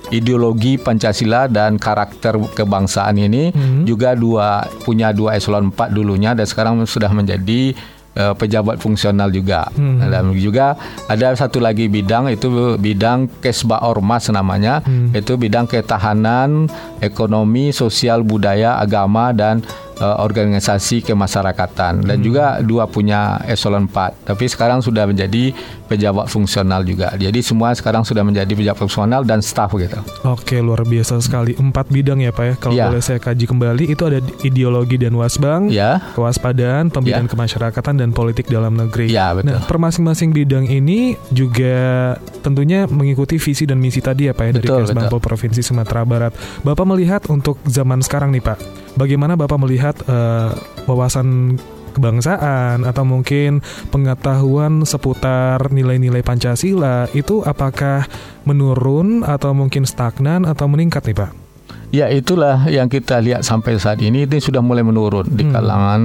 ideologi 0.09 0.75
Pancasila 0.75 1.45
dan 1.45 1.77
karakter 1.77 2.35
kebangsaan 2.51 3.15
ini 3.15 3.53
Hmm. 3.53 3.85
juga 3.85 4.11
dua 4.11 4.65
punya 4.81 5.13
dua 5.13 5.35
eselon 5.35 5.69
4 5.69 5.89
dulunya 5.89 6.33
dan 6.33 6.43
sekarang 6.43 6.81
sudah 6.83 7.09
menjadi 7.09 7.77
uh, 8.17 8.33
pejabat 8.35 8.79
fungsional 8.79 9.31
juga. 9.31 9.67
Hmm. 9.75 10.03
Dan 10.03 10.35
juga 10.35 10.75
ada 11.07 11.31
satu 11.35 11.59
lagi 11.61 11.87
bidang 11.87 12.31
itu 12.31 12.75
bidang 12.75 13.27
Kesba 13.39 13.83
Ormas 13.83 14.27
namanya, 14.31 14.83
Hmm. 14.83 15.11
itu 15.13 15.35
bidang 15.35 15.67
ketahanan, 15.67 16.67
ekonomi, 16.99 17.71
sosial, 17.71 18.23
budaya, 18.23 18.79
agama 18.79 19.31
dan 19.31 19.61
uh, 20.01 20.17
organisasi 20.19 21.05
kemasyarakatan 21.05 22.01
dan 22.01 22.17
juga 22.19 22.57
dua 22.59 22.85
punya 22.85 23.21
eselon 23.45 23.85
4 23.85 24.27
tapi 24.27 24.45
sekarang 24.45 24.81
sudah 24.81 25.05
menjadi 25.05 25.53
pejabat 25.85 26.25
fungsional 26.25 26.81
juga 26.81 27.13
jadi 27.13 27.39
semua 27.39 27.71
sekarang 27.71 28.01
sudah 28.01 28.21
menjadi 28.21 28.49
pejabat 28.49 28.81
fungsional 28.81 29.21
dan 29.21 29.39
staf 29.39 29.71
gitu 29.73 30.01
Oke, 30.23 30.57
luar 30.57 30.81
biasa 30.81 31.19
sekali. 31.19 31.53
Empat 31.53 31.89
bidang 31.89 32.17
ya 32.17 32.31
Pak 32.31 32.43
ya. 32.43 32.53
Kalau 32.55 32.73
Iya. 32.73 32.85
boleh 32.87 33.01
saya 33.01 33.17
kaji 33.17 33.45
kembali, 33.45 33.83
itu 33.85 34.01
ada 34.01 34.17
ideologi 34.41 34.95
dan 34.95 35.13
wasbang, 35.13 35.67
ya 35.67 35.99
kewaspadaan, 36.13 36.87
pembinaan 36.87 37.27
Ya. 37.27 37.31
kemasyarakatan 37.31 37.99
dan 37.99 38.09
politik 38.11 38.47
dalam 38.47 38.73
negeri. 38.73 39.09
ya 39.09 39.33
betul 39.33 39.51
Nah, 39.51 39.59
per 39.61 39.77
masing-masing 39.77 40.31
bidang 40.31 40.65
ini 40.65 41.13
juga 41.29 42.15
tentunya 42.39 42.87
mengikuti 42.87 43.35
visi 43.35 43.65
dan 43.65 43.77
misi 43.77 43.99
tadi 43.99 44.25
ya 44.25 44.33
Pak 44.33 44.43
ya 44.43 44.51
dari 44.55 44.63
Betul, 44.63 44.81
Kesbangpol 44.87 45.19
Provinsi 45.19 45.61
Sumatera 45.61 46.01
Barat. 46.03 46.31
Bapak 46.61 46.85
melihat 46.85 47.21
untuk 47.27 47.59
zaman 47.65 47.99
sekarang 47.99 48.31
nih 48.31 48.41
Pak, 48.41 48.57
bagaimana 48.95 49.35
Bapak 49.35 49.59
melihat 49.61 49.95
eh, 50.05 50.49
wawasan 50.85 51.59
kebangsaan 51.91 52.87
atau 52.87 53.03
mungkin 53.03 53.59
pengetahuan 53.91 54.87
seputar 54.87 55.59
nilai-nilai 55.75 56.23
Pancasila 56.23 57.11
itu 57.11 57.43
apakah 57.43 58.07
menurun 58.47 59.27
atau 59.27 59.51
mungkin 59.51 59.83
stagnan 59.83 60.47
atau 60.47 60.71
meningkat 60.71 61.03
nih 61.11 61.17
Pak? 61.19 61.31
Ya 61.91 62.07
itulah 62.07 62.71
yang 62.71 62.87
kita 62.87 63.19
lihat 63.19 63.43
sampai 63.43 63.75
saat 63.75 63.99
ini 63.99 64.23
ini 64.23 64.39
sudah 64.39 64.63
mulai 64.63 64.79
menurun 64.79 65.27
di 65.27 65.43
Hmm. 65.43 65.51
kalangan 65.51 66.01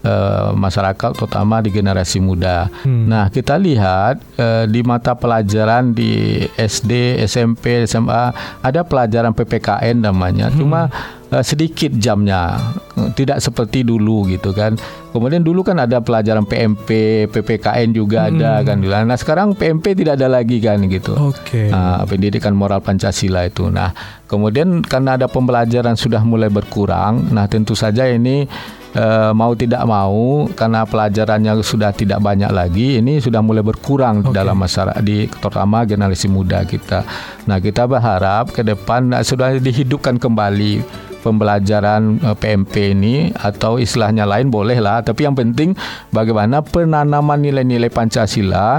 eh, 0.00 0.48
masyarakat 0.56 1.12
terutama 1.12 1.60
di 1.60 1.68
generasi 1.68 2.24
muda. 2.24 2.72
Hmm. 2.80 3.04
Nah 3.04 3.28
kita 3.28 3.60
lihat 3.60 4.16
eh, 4.40 4.64
di 4.64 4.80
mata 4.80 5.12
pelajaran 5.12 5.92
di 5.92 6.40
SD, 6.56 7.20
SMP, 7.28 7.84
SMA 7.84 8.32
ada 8.64 8.80
pelajaran 8.80 9.36
PPKN 9.36 10.08
namanya. 10.08 10.48
Hmm. 10.48 10.56
Cuma 10.56 10.88
eh, 11.30 11.44
sedikit 11.44 11.90
jamnya, 11.96 12.58
Eh, 12.96 13.12
tidak 13.12 13.44
seperti 13.44 13.84
dulu 13.84 14.24
gitu 14.24 14.56
kan. 14.56 14.72
Kemudian 15.12 15.44
dulu 15.44 15.60
kan 15.60 15.76
ada 15.76 16.00
pelajaran 16.00 16.48
PMP, 16.48 16.88
PPKN 17.28 17.92
juga 17.92 18.32
ada 18.32 18.60
Hmm. 18.64 18.64
kan. 18.64 19.04
Nah 19.04 19.16
sekarang 19.20 19.52
PMP 19.52 19.92
tidak 19.92 20.16
ada 20.16 20.32
lagi 20.32 20.56
kan 20.60 20.80
gitu. 20.88 21.12
Oke. 21.12 21.68
Ah, 21.68 22.00
pendidikan 22.08 22.56
moral 22.56 22.80
Pancasila 22.80 23.44
itu. 23.44 23.68
Nah, 23.68 23.92
kemudian 24.24 24.80
karena 24.80 25.20
ada 25.20 25.28
pembelajaran 25.28 25.92
sudah 25.92 26.24
mulai 26.24 26.48
berkurang, 26.48 27.28
nah 27.32 27.44
tentu 27.44 27.76
saja 27.76 28.08
ini 28.08 28.48
eh, 28.96 29.32
mau 29.36 29.52
tidak 29.52 29.84
mau 29.84 30.48
karena 30.56 30.88
pelajarannya 30.88 31.60
sudah 31.60 31.92
tidak 31.92 32.16
banyak 32.16 32.48
lagi, 32.48 32.96
ini 32.96 33.20
sudah 33.20 33.44
mulai 33.44 33.60
berkurang 33.60 34.24
Oke. 34.24 34.32
dalam 34.32 34.56
masyarakat 34.56 35.04
di 35.04 35.28
terutama 35.28 35.84
generasi 35.84 36.32
muda 36.32 36.64
kita. 36.64 37.04
Nah, 37.44 37.60
kita 37.60 37.84
berharap 37.84 38.56
ke 38.56 38.64
depan 38.64 39.12
nah, 39.12 39.20
sudah 39.20 39.52
dihidupkan 39.60 40.16
kembali 40.16 40.80
pembelajaran 41.26 42.22
eh, 42.22 42.36
PMP 42.38 42.94
ini 42.94 43.34
atau 43.34 43.82
istilahnya 43.82 44.22
lain 44.22 44.46
bolehlah 44.46 45.02
tapi 45.02 45.26
yang 45.26 45.34
penting 45.34 45.74
bagaimana 46.14 46.62
penanaman 46.62 47.42
nilai-nilai 47.42 47.90
Pancasila 47.90 48.78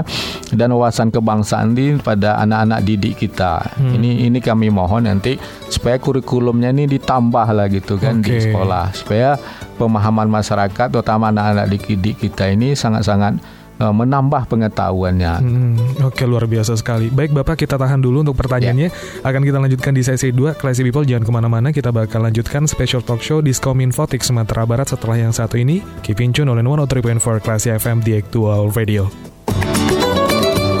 dan 0.56 0.72
wawasan 0.72 1.12
kebangsaan 1.12 1.76
ini 1.76 2.00
pada 2.00 2.40
anak-anak 2.40 2.80
didik 2.88 3.20
kita. 3.20 3.60
Hmm. 3.76 3.92
Ini 4.00 4.32
ini 4.32 4.38
kami 4.40 4.72
mohon 4.72 5.04
nanti 5.04 5.36
supaya 5.68 6.00
kurikulumnya 6.00 6.72
ini 6.72 6.88
ditambah 6.88 7.46
lah 7.52 7.68
gitu 7.68 8.00
kan 8.00 8.24
di 8.24 8.32
Oke. 8.32 8.48
sekolah 8.48 8.96
supaya 8.96 9.36
pemahaman 9.76 10.32
masyarakat 10.32 10.88
terutama 10.88 11.28
anak-anak 11.28 11.68
didik 11.68 12.16
kita 12.16 12.48
ini 12.48 12.72
sangat-sangat 12.72 13.57
eh, 13.78 13.92
menambah 13.94 14.50
pengetahuannya. 14.50 15.34
Hmm, 15.40 16.06
Oke 16.06 16.26
luar 16.26 16.44
biasa 16.50 16.74
sekali. 16.78 17.08
Baik 17.08 17.32
Bapak 17.32 17.58
kita 17.58 17.78
tahan 17.78 18.02
dulu 18.02 18.26
untuk 18.26 18.36
pertanyaannya. 18.38 18.90
Akan 19.22 19.42
kita 19.42 19.58
lanjutkan 19.58 19.94
di 19.94 20.02
sesi 20.02 20.34
2. 20.34 20.58
Classy 20.58 20.82
People 20.82 21.06
jangan 21.06 21.24
ke 21.24 21.32
mana-mana. 21.32 21.68
Kita 21.70 21.94
bakal 21.94 22.26
lanjutkan 22.26 22.66
special 22.66 23.00
talk 23.02 23.22
show 23.22 23.38
di 23.38 23.54
Skominfotik 23.54 24.20
Sumatera 24.22 24.66
Barat 24.66 24.90
setelah 24.90 25.16
yang 25.18 25.32
satu 25.34 25.58
ini. 25.58 25.80
Keep 26.02 26.18
in 26.22 26.30
tune 26.34 26.50
oleh 26.50 26.62
103.4 26.62 27.44
Classy 27.44 27.70
FM 27.74 28.02
di 28.02 28.18
Actual 28.18 28.70
Radio. 28.74 29.27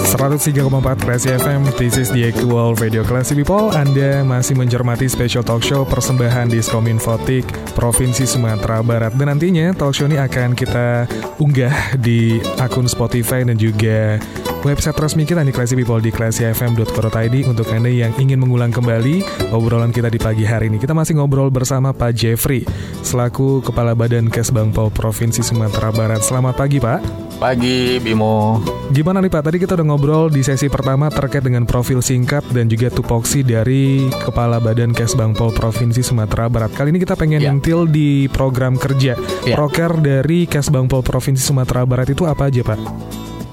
103,4 0.08 1.04
Classy 1.04 1.28
FM, 1.36 1.68
this 1.76 2.00
is 2.00 2.08
the 2.08 2.24
actual 2.24 2.72
radio 2.80 3.04
Classy 3.04 3.36
People. 3.36 3.68
Anda 3.76 4.24
masih 4.24 4.56
mencermati 4.56 5.04
special 5.04 5.44
talk 5.44 5.60
show 5.60 5.84
persembahan 5.84 6.48
di 6.48 6.64
Skominfotik 6.64 7.44
Provinsi 7.76 8.24
Sumatera 8.24 8.80
Barat. 8.80 9.12
Dan 9.20 9.28
nantinya 9.28 9.76
talk 9.76 9.92
show 9.92 10.08
ini 10.08 10.16
akan 10.16 10.56
kita 10.56 11.04
unggah 11.36 12.00
di 12.00 12.40
akun 12.56 12.88
Spotify 12.88 13.44
dan 13.44 13.60
juga 13.60 14.16
website 14.64 14.96
resmi 14.96 15.28
kita 15.28 15.44
di 15.44 15.52
Classy 15.52 15.76
People 15.76 16.00
di 16.00 16.08
classyfm.co.id 16.08 17.36
untuk 17.44 17.68
Anda 17.68 17.92
yang 17.92 18.16
ingin 18.16 18.40
mengulang 18.40 18.72
kembali 18.72 19.20
obrolan 19.52 19.92
kita 19.92 20.08
di 20.08 20.16
pagi 20.16 20.48
hari 20.48 20.72
ini. 20.72 20.80
Kita 20.80 20.96
masih 20.96 21.20
ngobrol 21.20 21.52
bersama 21.52 21.92
Pak 21.92 22.16
Jeffrey 22.16 22.64
selaku 23.04 23.60
Kepala 23.60 23.92
Badan 23.92 24.32
Kesbangpol 24.32 24.88
Provinsi 24.88 25.44
Sumatera 25.44 25.92
Barat. 25.92 26.24
Selamat 26.24 26.56
pagi 26.56 26.80
Pak. 26.80 27.27
Pagi 27.38 28.02
Bimo. 28.02 28.58
Gimana 28.90 29.22
nih 29.22 29.30
Pak? 29.30 29.46
Tadi 29.46 29.62
kita 29.62 29.78
udah 29.78 29.86
ngobrol 29.86 30.26
di 30.26 30.42
sesi 30.42 30.66
pertama 30.66 31.06
terkait 31.06 31.46
dengan 31.46 31.62
profil 31.62 32.02
singkat 32.02 32.42
dan 32.50 32.66
juga 32.66 32.90
tupoksi 32.90 33.46
dari 33.46 34.10
Kepala 34.10 34.58
Badan 34.58 34.90
Kesbangpol 34.90 35.54
Provinsi 35.54 36.02
Sumatera 36.02 36.50
Barat. 36.50 36.74
Kali 36.74 36.90
ini 36.90 36.98
kita 36.98 37.14
pengen 37.14 37.38
Ya. 37.38 37.54
intil 37.54 37.86
di 37.86 38.26
program 38.26 38.74
kerja. 38.74 39.14
Ya. 39.46 39.54
Proker 39.54 40.02
dari 40.02 40.50
Kesbangpol 40.50 41.06
Provinsi 41.06 41.38
Sumatera 41.38 41.86
Barat 41.86 42.10
itu 42.10 42.26
apa 42.26 42.50
aja 42.50 42.58
Pak? 42.66 42.78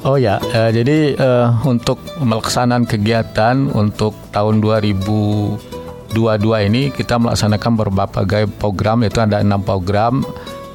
Oh 0.01 0.17
ya, 0.17 0.41
eh, 0.41 0.69
jadi 0.73 0.97
eh, 1.13 1.47
untuk 1.61 2.01
melaksanakan 2.17 2.89
kegiatan 2.89 3.69
untuk 3.69 4.17
tahun 4.33 4.65
2022 4.65 5.61
ini 6.65 6.89
kita 6.89 7.21
melaksanakan 7.21 7.71
berbagai 7.77 8.49
program 8.57 9.05
yaitu 9.05 9.21
ada 9.21 9.45
enam 9.45 9.61
program 9.61 10.25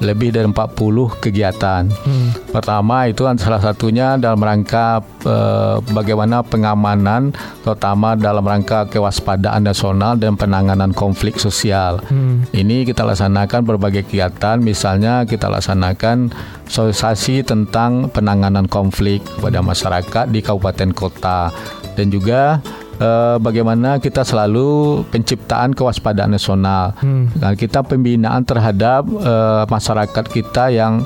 lebih 0.01 0.33
dari 0.33 0.47
40 0.47 1.11
kegiatan. 1.19 1.85
Hmm. 1.87 2.40
Pertama 2.51 3.07
itu 3.07 3.23
salah 3.39 3.63
satunya 3.63 4.19
dalam 4.19 4.43
rangka 4.43 4.99
eh, 5.23 5.75
bagaimana 5.95 6.43
pengamanan 6.43 7.31
terutama 7.63 8.19
dalam 8.19 8.43
rangka 8.43 8.91
kewaspadaan 8.91 9.63
nasional 9.63 10.19
dan 10.19 10.35
penanganan 10.35 10.91
konflik 10.91 11.39
sosial. 11.39 12.03
Hmm. 12.11 12.43
Ini 12.51 12.83
kita 12.83 13.07
laksanakan 13.07 13.63
berbagai 13.63 14.03
kegiatan 14.11 14.59
misalnya 14.59 15.23
kita 15.23 15.47
laksanakan 15.47 16.35
sosialisasi 16.67 17.47
tentang 17.47 18.11
penanganan 18.11 18.67
konflik 18.67 19.23
kepada 19.23 19.63
masyarakat 19.63 20.25
di 20.27 20.39
kabupaten 20.43 20.91
kota 20.91 21.51
dan 21.95 22.07
juga 22.11 22.59
uh, 23.01 23.37
bagaimana 23.39 23.97
kita 23.99 24.23
selalu 24.23 25.01
penciptaan 25.09 25.75
kewaspadaan 25.75 26.31
nasional. 26.35 26.95
Hmm. 27.01 27.27
Nah, 27.35 27.53
kita 27.57 27.83
pembinaan 27.83 28.45
terhadap 28.45 29.07
uh, 29.07 29.63
masyarakat 29.67 30.25
kita 30.29 30.71
yang 30.71 31.03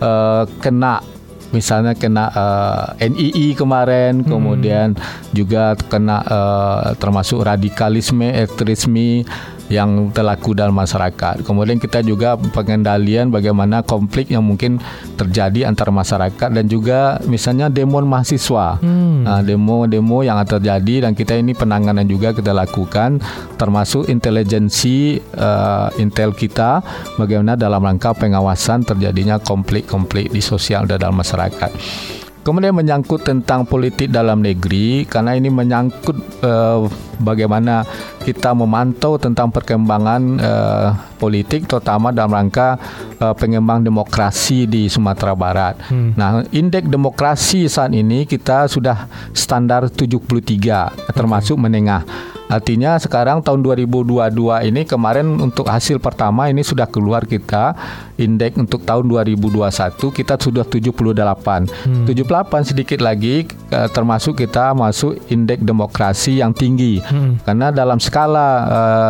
uh, 0.00 0.44
kena 0.58 1.00
misalnya 1.50 1.98
kena 1.98 2.30
uh, 2.30 2.84
eh, 2.98 3.10
NII 3.10 3.58
kemarin, 3.58 4.22
hmm. 4.22 4.28
kemudian 4.30 4.88
juga 5.34 5.74
kena 5.90 6.22
uh, 6.22 6.94
termasuk 6.96 7.42
radikalisme, 7.42 8.30
ekstremisme 8.34 9.26
yang 9.70 10.10
terlaku 10.10 10.52
dalam 10.52 10.74
masyarakat. 10.74 11.46
Kemudian 11.46 11.78
kita 11.78 12.02
juga 12.02 12.34
pengendalian 12.36 13.30
bagaimana 13.30 13.86
konflik 13.86 14.28
yang 14.28 14.42
mungkin 14.42 14.82
terjadi 15.14 15.70
antara 15.70 15.94
masyarakat 15.94 16.50
dan 16.50 16.66
juga 16.66 17.22
misalnya 17.30 17.70
demo 17.70 18.02
mahasiswa. 18.02 18.82
Hmm. 18.82 19.22
Nah, 19.22 19.40
demo-demo 19.46 20.26
yang 20.26 20.42
terjadi 20.42 21.06
dan 21.06 21.12
kita 21.14 21.38
ini 21.38 21.54
penanganan 21.54 22.04
juga 22.08 22.34
kita 22.34 22.50
lakukan 22.50 23.22
termasuk 23.60 24.10
intelijensi 24.10 25.22
uh, 25.38 25.92
intel 26.00 26.34
kita 26.34 26.82
bagaimana 27.20 27.54
dalam 27.54 27.84
rangka 27.84 28.16
pengawasan 28.16 28.82
terjadinya 28.82 29.38
konflik-konflik 29.38 30.32
di 30.34 30.42
sosial 30.42 30.88
dan 30.90 30.98
dalam 30.98 31.20
masyarakat. 31.20 31.70
Kemudian 32.40 32.72
menyangkut 32.72 33.20
tentang 33.20 33.68
politik 33.68 34.08
dalam 34.08 34.40
negeri 34.40 35.04
karena 35.04 35.36
ini 35.36 35.52
menyangkut 35.52 36.16
uh, 36.40 36.88
bagaimana 37.20 37.84
kita 38.24 38.56
memantau 38.56 39.20
tentang 39.20 39.52
perkembangan 39.52 40.22
uh, 40.40 40.88
politik 41.20 41.68
terutama 41.68 42.08
dalam 42.08 42.32
rangka 42.32 42.80
uh, 43.20 43.36
pengembang 43.36 43.84
demokrasi 43.84 44.64
di 44.64 44.88
Sumatera 44.88 45.36
Barat. 45.36 45.76
Hmm. 45.92 46.16
Nah, 46.16 46.40
indeks 46.48 46.88
demokrasi 46.88 47.68
saat 47.68 47.92
ini 47.92 48.24
kita 48.24 48.72
sudah 48.72 49.04
standar 49.36 49.92
73 49.92 51.12
termasuk 51.12 51.60
menengah. 51.60 52.08
Artinya 52.50 52.98
sekarang 52.98 53.46
tahun 53.46 53.62
2022 53.62 54.66
ini 54.66 54.82
kemarin 54.82 55.38
untuk 55.38 55.70
hasil 55.70 56.02
pertama 56.02 56.50
ini 56.50 56.66
sudah 56.66 56.90
keluar 56.90 57.22
kita 57.22 57.78
indeks 58.18 58.58
untuk 58.58 58.82
tahun 58.82 59.06
2021 59.06 59.70
kita 60.10 60.34
sudah 60.34 60.66
78. 60.66 61.70
Hmm. 61.70 62.04
78 62.10 62.70
sedikit 62.74 62.98
lagi 62.98 63.46
eh, 63.46 63.88
termasuk 63.94 64.34
kita 64.34 64.74
masuk 64.74 65.14
indeks 65.30 65.62
demokrasi 65.62 66.42
yang 66.42 66.50
tinggi. 66.50 66.98
Hmm. 66.98 67.38
Karena 67.46 67.70
dalam 67.70 68.02
skala 68.02 68.48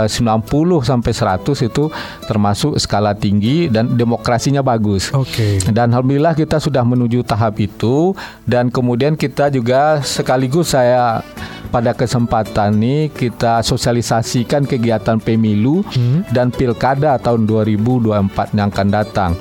uh, 0.04 0.06
90 0.06 0.44
sampai 0.85 1.12
100 1.16 1.68
itu 1.68 1.88
termasuk 2.28 2.76
skala 2.76 3.16
tinggi 3.16 3.73
dan 3.73 3.97
demokrasinya 3.97 4.61
bagus. 4.61 5.09
Oke. 5.16 5.56
Okay. 5.56 5.73
Dan 5.73 5.97
alhamdulillah 5.97 6.37
kita 6.37 6.61
sudah 6.61 6.85
menuju 6.85 7.25
tahap 7.25 7.56
itu 7.56 8.12
dan 8.44 8.68
kemudian 8.68 9.16
kita 9.16 9.49
juga 9.49 10.04
sekaligus 10.04 10.76
saya 10.76 11.25
pada 11.71 11.95
kesempatan 11.95 12.75
ini 12.77 13.09
kita 13.09 13.62
sosialisasikan 13.62 14.67
kegiatan 14.67 15.23
pemilu 15.23 15.87
hmm. 15.87 16.35
dan 16.35 16.50
pilkada 16.50 17.17
tahun 17.23 17.47
2024 17.47 18.59
yang 18.59 18.69
akan 18.69 18.89
datang. 18.91 19.33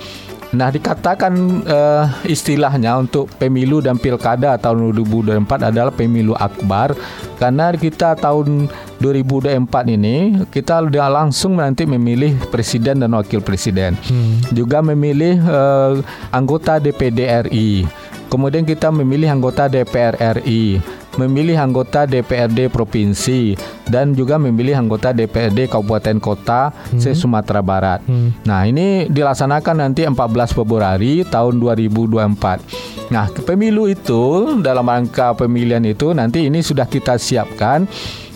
Nah, 0.49 0.73
dikatakan 0.73 1.33
uh, 1.61 2.09
istilahnya 2.25 2.97
untuk 2.97 3.29
pemilu 3.37 3.85
dan 3.85 4.01
pilkada 4.01 4.57
tahun 4.57 4.97
2024 4.97 5.69
adalah 5.69 5.93
pemilu 5.93 6.33
akbar 6.33 6.97
karena 7.37 7.69
kita 7.77 8.17
tahun 8.17 8.65
2024 8.97 9.61
ini 9.93 10.41
kita 10.49 10.81
sudah 10.81 11.05
langsung 11.05 11.61
nanti 11.61 11.85
memilih 11.85 12.33
presiden 12.49 12.97
dan 12.97 13.13
wakil 13.13 13.45
presiden. 13.45 13.93
Hmm. 14.09 14.41
Juga 14.49 14.81
memilih 14.81 15.37
uh, 15.45 16.01
anggota 16.33 16.81
DPD 16.81 17.29
RI. 17.45 17.85
Kemudian 18.29 18.65
kita 18.65 18.93
memilih 18.93 19.29
anggota 19.29 19.65
DPR 19.65 20.41
RI 20.41 20.77
memilih 21.17 21.57
anggota 21.57 22.05
DPRD 22.05 22.69
provinsi 22.69 23.57
dan 23.89 24.13
juga 24.13 24.37
memilih 24.37 24.77
anggota 24.77 25.09
DPRD 25.09 25.71
kabupaten 25.71 26.17
kota 26.21 26.69
hmm. 26.69 27.01
se 27.01 27.17
Sumatera 27.17 27.65
Barat. 27.65 28.05
Hmm. 28.05 28.35
Nah, 28.45 28.67
ini 28.69 29.09
dilaksanakan 29.09 29.89
nanti 29.89 30.05
14 30.05 30.53
Februari 30.53 31.25
tahun 31.25 31.57
2024. 31.57 33.09
Nah, 33.09 33.25
pemilu 33.41 33.89
itu 33.89 34.53
dalam 34.61 34.85
rangka 34.85 35.33
pemilihan 35.33 35.81
itu 35.81 36.13
nanti 36.13 36.45
ini 36.45 36.61
sudah 36.61 36.85
kita 36.85 37.17
siapkan 37.17 37.89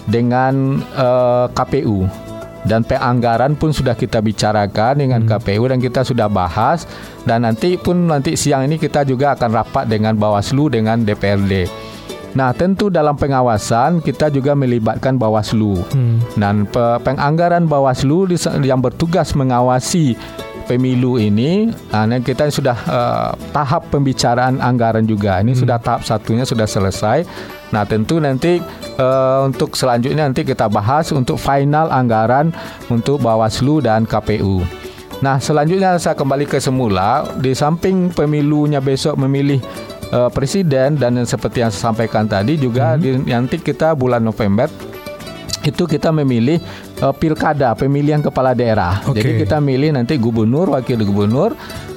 dengan 0.10 0.82
uh, 0.98 1.46
eh, 1.46 1.48
KPU 1.54 2.10
dan 2.64 2.88
penganggaran 2.88 3.60
pun 3.60 3.76
sudah 3.76 3.94
kita 3.94 4.24
bicarakan 4.24 5.04
dengan 5.04 5.22
hmm. 5.24 5.30
KPU 5.30 5.64
dan 5.68 5.80
kita 5.84 6.02
sudah 6.08 6.32
bahas 6.32 6.88
dan 7.28 7.44
nanti 7.44 7.76
pun 7.76 8.08
nanti 8.08 8.40
siang 8.40 8.64
ini 8.68 8.80
kita 8.80 9.04
juga 9.04 9.36
akan 9.36 9.50
rapat 9.52 9.86
dengan 9.92 10.16
Bawaslu 10.16 10.72
dengan 10.72 11.04
DPRD. 11.04 11.68
Nah, 12.34 12.50
tentu 12.54 12.90
dalam 12.90 13.14
pengawasan 13.14 14.02
kita 14.02 14.34
juga 14.34 14.58
melibatkan 14.58 15.22
Bawaslu. 15.22 15.86
Hmm. 15.94 16.18
Dan 16.34 16.66
penganggaran 17.06 17.70
Bawaslu 17.70 18.26
yang 18.66 18.82
bertugas 18.82 19.38
mengawasi 19.38 20.18
pemilu 20.64 21.20
ini, 21.20 21.76
nah 21.92 22.08
kita 22.08 22.48
sudah 22.48 22.78
uh, 22.88 23.32
tahap 23.52 23.92
pembicaraan 23.92 24.64
anggaran 24.64 25.04
juga. 25.04 25.44
Ini 25.44 25.54
hmm. 25.54 25.62
sudah 25.62 25.78
tahap 25.78 26.02
satunya 26.08 26.48
sudah 26.48 26.66
selesai. 26.66 27.28
Nah, 27.70 27.84
tentu 27.86 28.18
nanti 28.18 28.64
uh, 28.98 29.46
untuk 29.46 29.78
selanjutnya 29.78 30.26
nanti 30.26 30.42
kita 30.42 30.72
bahas 30.72 31.14
untuk 31.14 31.38
final 31.38 31.92
anggaran 31.94 32.50
untuk 32.90 33.22
Bawaslu 33.22 33.84
dan 33.84 34.10
KPU. 34.10 34.64
Nah, 35.24 35.40
selanjutnya 35.40 35.96
saya 36.02 36.20
kembali 36.20 36.50
ke 36.50 36.60
semula. 36.60 37.24
Di 37.40 37.56
samping 37.56 38.12
pemilunya 38.12 38.84
besok 38.84 39.16
memilih 39.16 39.64
uh, 40.14 40.30
presiden 40.30 40.96
dan 40.96 41.18
seperti 41.26 41.66
yang 41.66 41.74
saya 41.74 41.90
sampaikan 41.90 42.30
tadi 42.30 42.56
juga 42.62 42.94
hmm. 42.94 43.02
di, 43.02 43.10
nanti 43.34 43.58
kita 43.58 43.98
bulan 43.98 44.22
November 44.22 44.70
itu 45.64 45.88
kita 45.88 46.12
memilih 46.12 46.62
uh, 47.02 47.16
pilkada 47.16 47.74
pemilihan 47.74 48.22
kepala 48.22 48.54
daerah. 48.54 49.02
Okay. 49.08 49.24
Jadi 49.24 49.32
kita 49.48 49.58
milih 49.64 49.96
nanti 49.96 50.20
gubernur, 50.20 50.76
wakil 50.76 51.00
gubernur, 51.02 51.56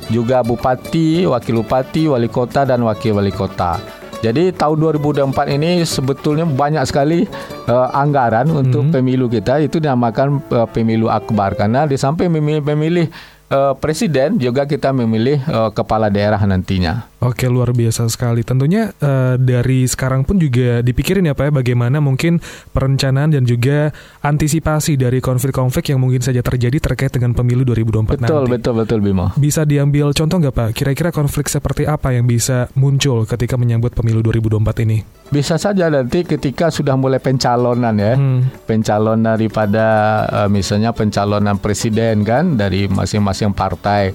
juga 0.09 0.40
bupati, 0.46 1.26
wakil 1.26 1.66
bupati, 1.66 2.07
wali 2.07 2.31
kota 2.31 2.62
dan 2.62 2.87
wakil 2.87 3.18
wali 3.18 3.35
kota. 3.35 3.83
Jadi 4.24 4.48
tahun 4.55 4.96
2024 5.05 5.55
ini 5.61 5.85
sebetulnya 5.85 6.48
banyak 6.48 6.83
sekali 6.88 7.29
uh, 7.68 7.88
anggaran 7.92 8.48
untuk 8.48 8.88
hmm. 8.88 8.92
pemilu 8.96 9.26
kita 9.29 9.61
itu 9.61 9.76
dinamakan 9.76 10.40
uh, 10.50 10.64
pemilu 10.64 11.12
akbar 11.12 11.52
karena 11.52 11.85
di 11.85 12.00
samping 12.00 12.33
memilih, 12.33 12.64
memilih 12.64 13.07
uh, 13.52 13.76
presiden 13.76 14.40
juga 14.40 14.64
kita 14.64 14.90
memilih 14.90 15.42
uh, 15.46 15.70
kepala 15.70 16.09
daerah 16.09 16.40
nantinya. 16.42 17.07
Oke 17.16 17.48
luar 17.48 17.72
biasa 17.72 18.05
sekali. 18.12 18.44
Tentunya 18.44 18.92
uh, 19.00 19.40
dari 19.40 19.88
sekarang 19.88 20.29
pun 20.29 20.37
juga 20.37 20.85
dipikirin 20.85 21.24
ya 21.24 21.33
Pak 21.33 21.48
ya 21.48 21.52
bagaimana 21.64 21.96
mungkin 21.96 22.44
perencanaan 22.76 23.33
dan 23.33 23.48
juga 23.48 23.88
antisipasi 24.20 25.00
dari 25.00 25.24
konflik-konflik 25.24 25.96
yang 25.96 26.05
mungkin 26.05 26.20
saja 26.20 26.44
terjadi 26.44 26.76
terkait 26.76 27.09
dengan 27.16 27.33
pemilu 27.33 27.64
2024 27.64 27.72
betul, 27.72 28.20
nanti. 28.20 28.29
Betul 28.29 28.44
betul 28.52 28.74
betul 28.85 28.98
Bimo. 29.00 29.26
Bisa 29.40 29.64
diambil 29.64 30.12
contoh 30.12 30.37
nggak 30.37 30.55
Pak? 30.55 30.68
Kira-kira 30.76 31.09
konflik 31.09 31.48
seperti 31.48 31.88
apa 31.88 32.12
yang 32.12 32.29
bisa 32.29 32.68
muncul 32.76 33.24
ketika 33.24 33.57
menyambut 33.57 33.96
pemilu 33.96 34.20
2024 34.20 34.85
ini? 34.85 35.00
Bisa 35.33 35.57
saja 35.57 35.88
nanti 35.88 36.20
ketika 36.22 36.68
sudah 36.68 37.00
mulai 37.00 37.18
pencalonan 37.18 37.96
ya, 37.96 38.14
hmm. 38.14 38.68
pencalon 38.68 39.24
daripada 39.24 39.87
uh, 40.29 40.48
misalnya 40.52 40.92
pencalonan 40.92 41.57
presiden 41.57 42.29
kan 42.29 42.61
dari 42.61 42.87
masing-masing 42.92 43.57
partai 43.57 44.12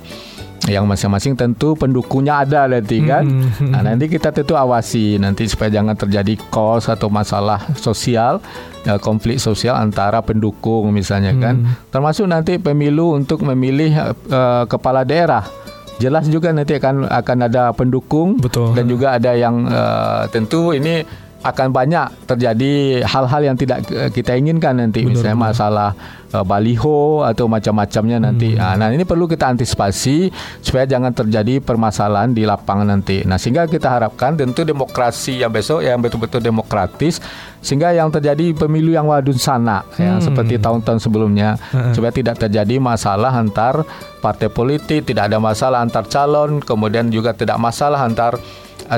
yang 0.69 0.86
masing-masing 0.86 1.34
tentu 1.34 1.74
pendukungnya 1.74 2.45
ada 2.45 2.69
nanti 2.69 3.02
kan. 3.02 3.26
Hmm. 3.26 3.74
Nah, 3.74 3.82
nanti 3.82 4.06
kita 4.06 4.30
tentu 4.30 4.54
awasi 4.54 5.17
nanti 5.17 5.50
supaya 5.50 5.74
jangan 5.74 5.97
terjadi 5.97 6.38
kos 6.54 6.86
atau 6.86 7.10
masalah 7.10 7.65
sosial, 7.74 8.38
ya, 8.86 9.02
konflik 9.02 9.41
sosial 9.41 9.74
antara 9.74 10.21
pendukung 10.21 10.93
misalnya 10.93 11.34
kan. 11.34 11.65
Hmm. 11.65 11.74
Termasuk 11.89 12.30
nanti 12.30 12.62
pemilu 12.62 13.17
untuk 13.17 13.41
memilih 13.41 14.13
uh, 14.30 14.69
kepala 14.69 15.02
daerah 15.02 15.41
jelas 16.02 16.26
juga 16.26 16.50
nanti 16.50 16.82
akan 16.82 17.06
akan 17.06 17.38
ada 17.45 17.69
pendukung 17.78 18.41
Betul. 18.41 18.74
dan 18.74 18.89
juga 18.89 19.21
ada 19.21 19.38
yang 19.38 19.69
uh, 19.69 20.26
tentu 20.34 20.74
ini 20.74 21.06
akan 21.41 21.67
banyak 21.69 22.06
terjadi 22.25 22.71
hal-hal 23.01 23.41
yang 23.43 23.58
tidak 23.58 23.82
eh, 23.89 24.10
kita 24.10 24.38
inginkan 24.38 24.77
nanti 24.77 25.01
Benar, 25.01 25.10
misalnya 25.12 25.38
benar. 25.38 25.47
masalah 25.49 25.89
uh, 26.32 26.45
baliho 26.45 27.25
atau 27.25 27.45
macam-macamnya 27.45 28.17
nanti. 28.21 28.54
Hmm. 28.54 28.62
Ah, 28.62 28.75
Nah, 28.77 28.88
ini 28.89 29.01
perlu 29.01 29.25
kita 29.25 29.49
antisipasi 29.49 30.30
supaya 30.62 30.86
jangan 30.86 31.12
terjadi 31.12 31.58
permasalahan 31.60 32.32
di 32.32 32.45
lapangan 32.45 32.88
nanti. 32.88 33.25
Nah, 33.25 33.36
sehingga 33.36 33.65
kita 33.65 33.89
harapkan 33.89 34.38
tentu 34.38 34.62
demokrasi 34.62 35.41
yang 35.41 35.49
besok 35.49 35.82
yang 35.82 35.97
betul-betul 35.97 36.39
demokratis 36.39 37.17
sehingga 37.58 37.89
yang 37.89 38.10
terjadi 38.10 38.54
pemilu 38.54 38.89
yang 38.89 39.06
wadun 39.06 39.38
sana 39.38 39.86
ya 39.95 40.17
Hmm. 40.17 40.21
seperti 40.21 40.58
tahun-tahun 40.58 40.97
sebelumnya 40.97 41.58
Heeh. 41.69 41.93
supaya 41.93 42.10
tidak 42.10 42.38
terjadi 42.38 42.77
masalah 42.77 43.34
antar 43.34 43.86
partai 44.17 44.49
politik, 44.49 45.06
tidak 45.06 45.30
ada 45.30 45.38
masalah 45.38 45.82
antar 45.82 46.06
calon, 46.06 46.62
kemudian 46.62 47.10
juga 47.10 47.34
tidak 47.34 47.58
masalah 47.58 48.01
antar 48.01 48.38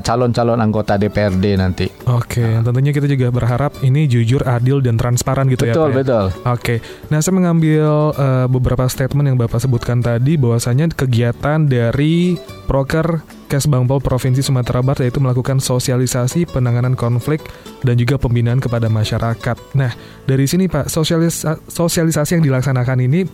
calon-calon 0.01 0.57
anggota 0.57 0.97
DPRD 0.97 1.59
nanti. 1.59 1.85
Oke, 2.09 2.41
tentunya 2.41 2.89
kita 2.89 3.05
juga 3.05 3.29
berharap 3.29 3.77
ini 3.85 4.09
jujur, 4.09 4.41
adil 4.47 4.81
dan 4.81 4.97
transparan 4.97 5.45
gitu 5.51 5.69
ya. 5.69 5.75
betul, 5.75 5.89
ya? 5.91 5.95
betul. 6.01 6.25
Oke, 6.49 6.75
nah 7.13 7.19
saya 7.21 7.33
mengambil 7.35 8.15
eh, 8.15 8.47
beberapa 8.49 8.87
statement 8.89 9.29
yang 9.29 9.37
Bapak 9.37 9.61
sebutkan 9.61 10.01
tadi 10.01 10.39
bahwasanya 10.39 10.89
kegiatan 10.95 11.67
dari 11.67 12.39
proker 12.65 13.21
Kesbangpol 13.51 14.01
Provinsi 14.01 14.41
Sumatera 14.41 14.81
Barat 14.81 15.05
yaitu 15.05 15.21
melakukan 15.21 15.61
sosialisasi 15.61 16.49
penanganan 16.49 16.97
konflik 16.97 17.45
dan 17.85 17.93
juga 18.01 18.17
pembinaan 18.17 18.57
kepada 18.57 18.89
masyarakat. 18.89 19.77
Nah, 19.77 19.93
dari 20.25 20.49
sini 20.49 20.65
Pak, 20.65 20.89
sosialisa- 20.89 21.61
sosialisasi 21.69 22.41
yang 22.41 22.43
dilaksanakan 22.49 22.97
ini 23.05 23.29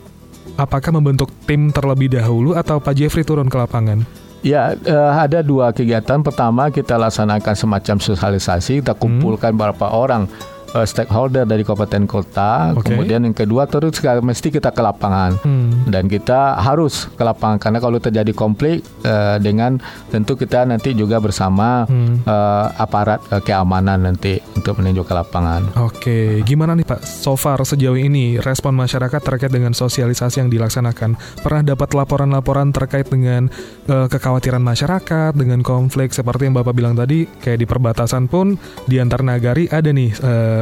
apakah 0.59 0.91
membentuk 0.91 1.31
tim 1.47 1.71
terlebih 1.71 2.11
dahulu 2.11 2.51
atau 2.57 2.83
Pak 2.83 2.99
Jeffrey 2.99 3.23
turun 3.23 3.47
ke 3.47 3.55
lapangan? 3.55 4.28
Ya, 4.39 4.71
eh, 4.71 5.11
ada 5.19 5.43
dua 5.43 5.75
kegiatan. 5.75 6.23
Pertama, 6.23 6.71
kita 6.71 6.95
laksanakan 6.95 7.55
semacam 7.59 7.95
sosialisasi, 7.99 8.79
kita 8.79 8.95
kumpulkan 8.95 9.51
beberapa 9.51 9.91
orang 9.91 10.31
eh, 10.75 10.87
stakeholder 10.87 11.45
dari 11.45 11.61
kabupaten 11.65 12.03
kota. 12.05 12.73
Oke. 12.75 12.93
Kemudian 12.93 13.25
yang 13.25 13.35
kedua, 13.35 13.65
terus 13.69 13.99
mesti 14.01 14.47
kita 14.49 14.73
ke 14.73 14.81
lapangan. 14.81 15.37
Hmm. 15.41 15.89
Dan 15.89 16.05
kita 16.09 16.59
harus 16.59 17.09
ke 17.13 17.23
lapangan 17.23 17.57
karena 17.61 17.79
kalau 17.81 17.97
terjadi 18.01 18.31
konflik 18.33 18.81
eh, 19.05 19.37
dengan 19.41 19.77
tentu 20.09 20.35
kita 20.35 20.65
nanti 20.65 20.93
juga 20.93 21.21
bersama 21.21 21.85
Hmm. 21.89 22.21
eh, 22.25 22.67
aparat 22.77 23.19
eh, 23.31 23.41
keamanan 23.41 24.09
nanti 24.09 24.39
untuk 24.55 24.79
meninjau 24.79 25.05
ke 25.05 25.13
lapangan. 25.13 25.61
Oke, 25.79 26.41
gimana 26.43 26.75
nih 26.75 26.85
Pak? 26.85 27.01
So 27.05 27.35
far 27.39 27.61
sejauh 27.61 27.97
ini 27.97 28.37
respon 28.41 28.75
masyarakat 28.75 29.21
terkait 29.21 29.51
dengan 29.51 29.71
sosialisasi 29.71 30.43
yang 30.43 30.49
dilaksanakan. 30.49 31.15
Pernah 31.43 31.63
dapat 31.63 31.93
laporan-laporan 31.95 32.71
terkait 32.75 33.07
dengan 33.09 33.47
eh, 33.89 34.07
kekhawatiran 34.07 34.61
masyarakat 34.61 35.31
dengan 35.35 35.61
konflik 35.65 36.11
seperti 36.11 36.49
yang 36.49 36.55
Bapak 36.57 36.73
bilang 36.75 36.95
tadi, 36.97 37.25
kayak 37.39 37.59
di 37.63 37.67
perbatasan 37.67 38.27
pun 38.27 38.57
di 38.89 38.99
antar 38.99 39.23
nagari 39.23 39.69
ada 39.69 39.89
nih 39.89 40.11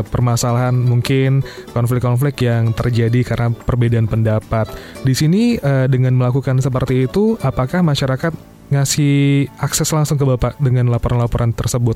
permasalahan 0.04 0.74
mungkin 0.74 1.42
konflik-konflik 1.72 2.44
yang 2.44 2.74
terjadi 2.74 3.24
karena 3.24 3.54
perbedaan 3.54 4.06
pendapat. 4.06 4.70
Di 5.02 5.14
sini 5.14 5.56
eh, 5.58 5.86
dengan 5.88 6.14
melakukan 6.18 6.60
seperti 6.60 7.06
itu, 7.08 7.38
apakah 7.40 7.82
masyarakat 7.82 8.34
ngasih 8.68 9.48
akses 9.58 9.88
langsung 9.96 10.20
ke 10.20 10.26
Bapak 10.28 10.60
dengan 10.60 10.92
laporan-laporan 10.92 11.56
tersebut? 11.56 11.96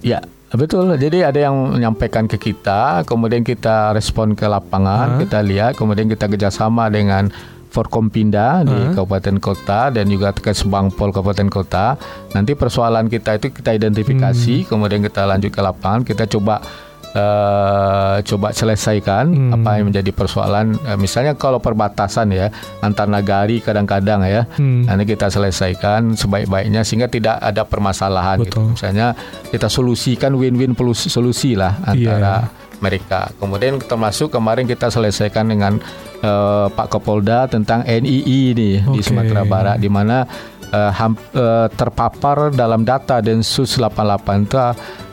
Ya, 0.00 0.22
betul. 0.54 0.94
Jadi 0.96 1.26
ada 1.26 1.36
yang 1.36 1.74
menyampaikan 1.74 2.24
ke 2.24 2.38
kita, 2.38 3.02
kemudian 3.04 3.44
kita 3.44 3.92
respon 3.92 4.32
ke 4.32 4.46
lapangan, 4.46 5.16
Hah? 5.16 5.20
kita 5.20 5.42
lihat, 5.42 5.76
kemudian 5.76 6.08
kita 6.08 6.30
kerjasama 6.30 6.88
dengan 6.88 7.28
Forkompinda 7.68 8.64
di 8.64 8.72
Hah? 8.72 8.96
Kabupaten 8.96 9.36
Kota 9.36 9.92
dan 9.92 10.08
juga 10.08 10.32
Kesbangpol 10.32 11.12
Kabupaten 11.12 11.52
Kota. 11.52 12.00
Nanti 12.32 12.56
persoalan 12.56 13.12
kita 13.12 13.36
itu 13.36 13.52
kita 13.52 13.76
identifikasi, 13.76 14.64
Hmm. 14.64 14.68
kemudian 14.72 15.04
kita 15.04 15.28
lanjut 15.28 15.52
ke 15.52 15.60
lapangan, 15.60 16.00
kita 16.00 16.24
coba 16.24 16.64
eh, 17.10 18.16
coba 18.22 18.48
selesaikan 18.50 19.24
Hmm. 19.28 19.52
apa 19.54 19.70
yang 19.76 19.88
menjadi 19.88 20.10
persoalan. 20.10 20.76
Eh, 20.82 20.96
misalnya 20.96 21.32
kalau 21.34 21.58
perbatasan 21.58 22.28
ya 22.30 22.48
antar 22.78 23.06
nagari 23.06 23.58
kadang-kadang 23.58 24.24
ya, 24.24 24.42
Hmm. 24.54 24.84
nanti 24.84 25.04
kita 25.06 25.28
selesaikan 25.28 26.12
sebaik-baiknya 26.14 26.82
sehingga 26.82 27.06
tidak 27.06 27.38
ada 27.38 27.62
permasalahan 27.62 28.42
gitu. 28.42 28.72
Misalnya 28.72 29.16
kita 29.48 29.66
solusikan 29.66 30.34
win-win 30.34 30.72
solusi 30.94 31.54
lah 31.54 31.76
antara 31.82 32.48
mereka. 32.78 33.32
Kemudian 33.36 33.80
termasuk 33.80 34.30
kemarin 34.30 34.64
kita 34.64 34.88
selesaikan 34.88 35.48
dengan 35.48 35.80
eh, 36.18 36.66
Pak 36.68 36.90
Kapolda 36.90 37.46
tentang 37.46 37.86
NII 37.86 38.50
ini 38.50 38.52
di 38.52 38.68
Oke. 38.82 39.06
Sumatera 39.06 39.46
Barat 39.46 39.78
di 39.78 39.86
mana 39.86 40.26
ham- 40.68 41.14
eh, 41.32 41.66
terpapar 41.72 42.50
dalam 42.50 42.82
data 42.82 43.22
Densus 43.22 43.78
88 43.78 44.42
itu 44.42 44.58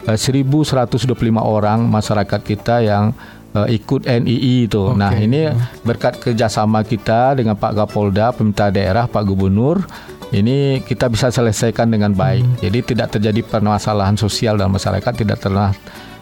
1125 0.05 1.09
orang 1.41 1.85
masyarakat 1.89 2.41
kita 2.45 2.85
yang 2.85 3.11
eh, 3.57 3.81
ikut 3.81 4.05
NII 4.05 4.69
itu. 4.69 4.93
Oke. 4.93 4.99
Nah, 5.01 5.13
ini 5.17 5.49
berkat 5.81 6.21
kerjasama 6.21 6.85
kita 6.85 7.33
dengan 7.37 7.57
Pak 7.57 7.73
Kapolda, 7.73 8.29
pemerintah 8.31 8.69
daerah, 8.69 9.09
Pak 9.09 9.23
Gubernur, 9.25 9.81
ini 10.33 10.81
kita 10.81 11.09
bisa 11.09 11.29
selesaikan 11.29 11.89
dengan 11.89 12.13
baik. 12.13 12.61
Jadi 12.61 12.95
tidak 12.95 13.17
terjadi 13.17 13.41
permasalahan 13.45 14.17
sosial 14.17 14.57
dalam 14.57 14.73
masyarakat, 14.73 15.13
tidak 15.15 15.37
pernah 15.41 15.69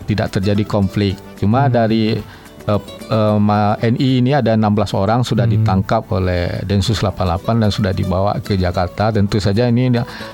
tidak 0.03 0.35
terjadi 0.35 0.63
konflik. 0.67 1.15
Cuma 1.39 1.71
dari 1.71 2.19
eh, 2.67 2.79
eh, 3.09 3.37
ma- 3.39 3.75
NI 3.79 4.23
ini 4.23 4.31
ada 4.31 4.55
16 4.55 4.93
orang 4.95 5.23
sudah 5.23 5.43
ditangkap 5.47 6.07
oleh 6.11 6.63
Densus 6.63 7.03
88 7.03 7.59
dan 7.59 7.69
sudah 7.69 7.91
dibawa 7.91 8.37
ke 8.39 8.55
Jakarta. 8.55 9.11
Tentu 9.11 9.39
saja 9.39 9.67
ini 9.67 9.91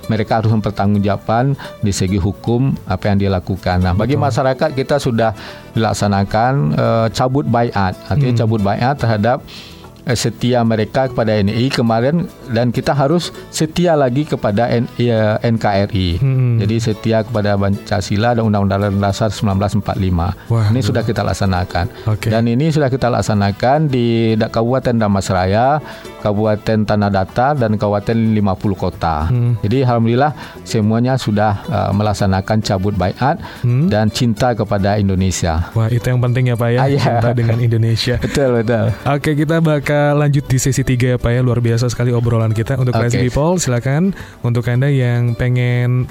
mereka 0.07 0.41
harus 0.41 0.51
mempertanggungjawabkan 0.53 1.57
di 1.81 1.91
segi 1.93 2.17
hukum 2.17 2.73
apa 2.85 3.13
yang 3.13 3.17
dilakukan. 3.17 3.81
Nah, 3.81 3.93
bagi 3.93 4.15
masyarakat 4.19 4.75
kita 4.75 5.01
sudah 5.01 5.33
dilaksanakan 5.73 6.51
eh, 6.75 7.07
cabut 7.13 7.45
bayat, 7.47 7.95
artinya 8.09 8.45
cabut 8.45 8.61
bayat 8.61 8.95
terhadap 8.99 9.41
eh, 9.41 9.78
setia 10.09 10.61
mereka 10.61 11.05
kepada 11.05 11.35
NI 11.35 11.67
kemarin 11.67 12.23
dan 12.47 12.69
kita 12.69 12.91
harus 12.91 13.29
setia 13.49 13.93
lagi 13.93 14.23
kepada 14.23 14.67
N- 14.67 14.89
ya, 14.95 15.37
NKRI. 15.39 16.17
Hmm. 16.17 16.57
Jadi 16.57 16.75
setia 16.79 17.21
kepada 17.21 17.53
Pancasila 17.55 18.31
dan 18.31 18.43
Undang-Undang 18.45 18.97
Dasar 18.97 19.29
1945. 19.29 20.33
Wah, 20.47 20.65
ini 20.67 20.79
sudah 20.79 21.01
kita 21.01 21.21
laksanakan. 21.21 21.85
Oke. 22.05 22.27
Dan 22.27 22.45
ini 22.45 22.69
sudah 22.69 22.87
kita 22.87 23.07
laksanakan 23.07 23.85
di 23.85 24.07
Kabupaten 24.35 24.95
Damasraya, 24.95 25.77
Kabupaten 26.19 26.83
Tanah 26.83 27.09
Datar 27.09 27.53
dan 27.55 27.75
Kabupaten 27.75 28.17
50 28.33 28.39
kota. 28.75 29.27
Hmm. 29.27 29.55
Jadi 29.59 29.83
alhamdulillah 29.83 30.31
semuanya 30.63 31.15
sudah 31.15 31.61
uh, 31.65 31.91
melaksanakan 31.91 32.57
cabut 32.59 32.93
bayat 32.93 33.37
Hmm. 33.59 33.87
dan 33.87 34.07
cinta 34.09 34.51
kepada 34.51 34.95
Indonesia. 34.95 35.69
Wah, 35.71 35.87
itu 35.87 36.01
yang 36.03 36.19
penting 36.19 36.47
ya 36.47 36.55
Pak 36.55 36.69
ya, 36.69 36.79
Ah, 36.79 36.87
iya. 36.87 37.01
cinta 37.01 37.29
dengan 37.31 37.57
Indonesia. 37.59 38.15
Betul 38.23 38.49
betul. 38.57 38.85
Oke, 39.05 39.31
kita 39.33 39.59
bakal 39.59 39.98
lanjut 40.15 40.45
di 40.47 40.57
sesi 40.57 40.81
3 40.83 41.15
ya 41.15 41.17
Pak 41.17 41.31
ya. 41.31 41.41
Luar 41.43 41.59
biasa 41.63 41.87
sekali 41.91 42.11
obrolan 42.13 42.51
kita. 42.51 42.79
Untuk 42.79 42.95
Classy 42.95 43.19
Oke. 43.19 43.23
People, 43.29 43.59
silakan. 43.61 44.15
Untuk 44.41 44.65
Anda 44.67 44.87
yang 44.87 45.35
pengen 45.35 46.07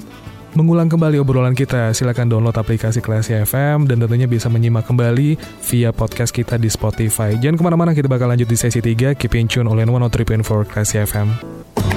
mengulang 0.56 0.88
kembali 0.88 1.20
obrolan 1.20 1.52
kita, 1.52 1.92
silakan 1.92 2.32
download 2.32 2.56
aplikasi 2.56 3.04
Classy 3.04 3.36
FM 3.36 3.84
dan 3.86 4.00
tentunya 4.00 4.24
bisa 4.24 4.48
menyimak 4.48 4.88
kembali 4.88 5.36
via 5.68 5.90
podcast 5.92 6.32
kita 6.32 6.56
di 6.56 6.72
Spotify. 6.72 7.36
Jangan 7.36 7.56
ke 7.56 7.64
mana-mana, 7.64 7.90
kita 7.92 8.08
bakal 8.08 8.32
lanjut 8.32 8.48
di 8.48 8.56
sesi 8.56 8.80
3. 8.80 9.14
Keep 9.14 9.32
in 9.36 9.46
tune 9.46 9.68
oleh 9.68 9.84
103.4 9.84 10.66
Classy 10.68 10.96
FM. 11.04 11.87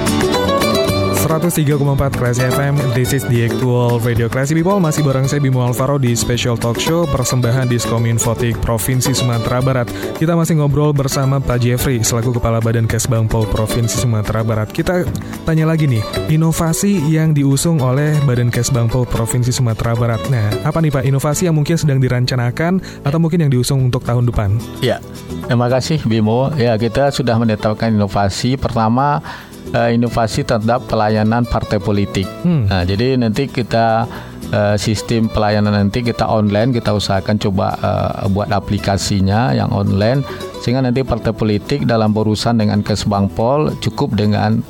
103,4 1.32 2.20
Classy 2.20 2.44
FM 2.44 2.76
This 2.92 3.16
is 3.16 3.24
the 3.24 3.48
actual 3.48 4.04
radio 4.04 4.28
Classy 4.28 4.52
People. 4.52 4.84
Masih 4.84 5.00
bareng 5.00 5.32
saya 5.32 5.40
Bimo 5.40 5.64
Alvaro 5.64 5.96
di 5.96 6.12
special 6.12 6.60
talk 6.60 6.76
show 6.76 7.08
Persembahan 7.08 7.72
Diskominfotik 7.72 8.60
Provinsi 8.60 9.16
Sumatera 9.16 9.64
Barat. 9.64 9.88
Kita 10.20 10.36
masih 10.36 10.60
ngobrol 10.60 10.92
bersama 10.92 11.40
Pak 11.40 11.64
Jeffrey 11.64 12.04
Selaku 12.04 12.36
Kepala 12.36 12.60
Badan 12.60 12.84
Kesbangpol 12.84 13.48
Provinsi 13.48 14.04
Sumatera 14.04 14.44
Barat. 14.44 14.76
Kita 14.76 15.08
tanya 15.48 15.72
lagi 15.72 15.88
nih 15.88 16.04
Inovasi 16.28 17.00
yang 17.08 17.32
diusung 17.32 17.80
oleh 17.80 18.12
Badan 18.28 18.52
Kesbangpol 18.52 19.08
Provinsi 19.08 19.56
Sumatera 19.56 19.96
Barat. 19.96 20.20
Nah 20.28 20.52
apa 20.68 20.84
nih 20.84 20.92
Pak? 20.92 21.08
Inovasi 21.08 21.48
yang 21.48 21.56
mungkin 21.56 21.80
sedang 21.80 22.04
dirancanakan 22.04 22.84
Atau 23.08 23.24
mungkin 23.24 23.48
yang 23.48 23.56
diusung 23.56 23.88
untuk 23.88 24.04
tahun 24.04 24.28
depan? 24.28 24.60
Ya, 24.84 25.00
terima 25.48 25.72
kasih 25.72 26.04
Bimo. 26.04 26.52
Ya, 26.60 26.76
kita 26.76 27.08
sudah 27.16 27.40
menetapkan 27.40 27.88
inovasi. 27.88 28.60
Pertama 28.60 29.24
eh, 29.74 29.96
inovasi 29.96 30.44
terhadap 30.44 30.86
pelayanan 30.88 31.48
partai 31.48 31.80
politik. 31.80 32.28
Hmm. 32.44 32.68
Nah, 32.68 32.84
jadi 32.84 33.16
nanti 33.18 33.48
kita 33.48 34.06
eh, 34.52 34.76
sistem 34.78 35.32
pelayanan 35.32 35.74
nanti 35.74 36.04
kita 36.04 36.28
online, 36.28 36.76
kita 36.76 36.92
usahakan 36.96 37.40
coba 37.40 37.68
eh, 37.80 38.28
buat 38.32 38.52
aplikasinya 38.52 39.56
yang 39.56 39.72
online 39.72 40.24
sehingga 40.62 40.86
nanti 40.86 41.02
partai 41.02 41.34
politik 41.34 41.90
dalam 41.90 42.14
berurusan 42.14 42.62
dengan 42.62 42.86
Kesbangpol 42.86 43.82
cukup 43.82 44.14
dengan 44.14 44.62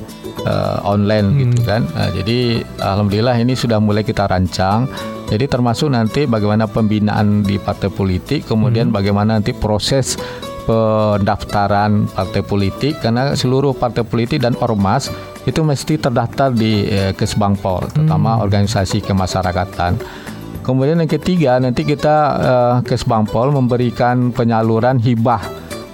eh, 0.46 0.78
online 0.88 1.28
gitu 1.50 1.68
kan. 1.68 1.84
Nah, 1.92 2.08
jadi 2.14 2.64
alhamdulillah 2.80 3.36
ini 3.42 3.52
sudah 3.52 3.82
mulai 3.82 4.06
kita 4.06 4.24
rancang. 4.30 4.88
Jadi 5.32 5.48
termasuk 5.48 5.88
nanti 5.88 6.28
bagaimana 6.28 6.68
pembinaan 6.68 7.40
di 7.40 7.56
partai 7.56 7.88
politik, 7.88 8.44
kemudian 8.44 8.92
bagaimana 8.92 9.40
nanti 9.40 9.56
proses 9.56 10.20
pendaftaran 10.62 12.06
partai 12.10 12.42
politik 12.46 13.02
karena 13.02 13.34
seluruh 13.34 13.74
partai 13.74 14.06
politik 14.06 14.42
dan 14.42 14.54
ormas 14.62 15.10
itu 15.42 15.60
mesti 15.66 15.98
terdaftar 15.98 16.54
di 16.54 16.86
eh, 16.86 17.10
Kesbangpol, 17.14 17.90
terutama 17.90 18.38
organisasi 18.38 19.02
kemasyarakatan. 19.02 19.98
Kemudian 20.62 21.02
yang 21.02 21.10
ketiga 21.10 21.58
nanti 21.58 21.82
kita 21.82 22.16
uh, 22.38 22.76
Kesbangpol 22.86 23.50
memberikan 23.50 24.30
penyaluran 24.30 25.02
hibah 25.02 25.42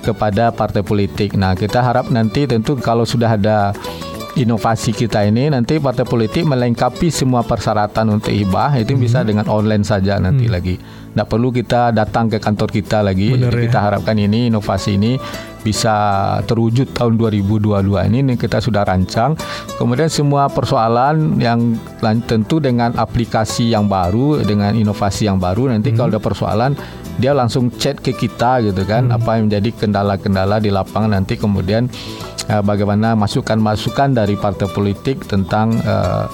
kepada 0.04 0.52
partai 0.52 0.84
politik. 0.84 1.32
Nah, 1.40 1.56
kita 1.56 1.80
harap 1.80 2.12
nanti 2.12 2.44
tentu 2.44 2.76
kalau 2.76 3.08
sudah 3.08 3.32
ada 3.32 3.72
inovasi 4.38 4.94
kita 4.94 5.26
ini 5.26 5.50
nanti 5.50 5.82
partai 5.82 6.06
politik 6.06 6.46
melengkapi 6.46 7.10
semua 7.10 7.42
persyaratan 7.42 8.18
untuk 8.18 8.30
hibah 8.30 8.78
itu 8.78 8.94
hmm. 8.94 9.02
bisa 9.02 9.18
dengan 9.26 9.50
online 9.50 9.82
saja 9.82 10.20
nanti 10.22 10.46
hmm. 10.46 10.54
lagi. 10.54 10.74
Tidak 10.78 11.26
perlu 11.26 11.50
kita 11.50 11.90
datang 11.90 12.30
ke 12.30 12.38
kantor 12.38 12.70
kita 12.70 13.02
lagi. 13.02 13.34
Bener, 13.34 13.50
Jadi 13.50 13.58
ya? 13.58 13.62
kita 13.66 13.78
harapkan 13.82 14.14
ini 14.14 14.46
inovasi 14.52 14.94
ini 14.94 15.18
bisa 15.66 15.96
terwujud 16.46 16.94
tahun 16.94 17.18
2022 17.18 17.90
ini, 18.06 18.18
ini 18.22 18.34
kita 18.38 18.62
sudah 18.62 18.86
rancang. 18.86 19.34
Kemudian 19.74 20.06
semua 20.06 20.46
persoalan 20.46 21.42
yang 21.42 21.74
tentu 22.30 22.62
dengan 22.62 22.94
aplikasi 22.94 23.74
yang 23.74 23.90
baru, 23.90 24.46
dengan 24.46 24.78
inovasi 24.78 25.26
yang 25.26 25.42
baru 25.42 25.74
nanti 25.74 25.90
hmm. 25.90 25.96
kalau 25.98 26.10
ada 26.14 26.22
persoalan 26.22 26.72
dia 27.18 27.34
langsung 27.34 27.74
chat 27.74 27.98
ke 27.98 28.14
kita 28.14 28.62
gitu 28.62 28.86
kan 28.86 29.10
hmm. 29.10 29.16
apa 29.18 29.30
yang 29.36 29.50
menjadi 29.50 29.70
kendala-kendala 29.74 30.62
di 30.62 30.70
lapangan 30.70 31.18
nanti 31.18 31.34
kemudian 31.34 31.90
uh, 32.48 32.62
bagaimana 32.64 33.14
masukan-masukan 33.14 34.16
dari 34.16 34.34
partai 34.34 34.68
politik 34.72 35.24
tentang 35.28 35.78
uh, 35.84 36.26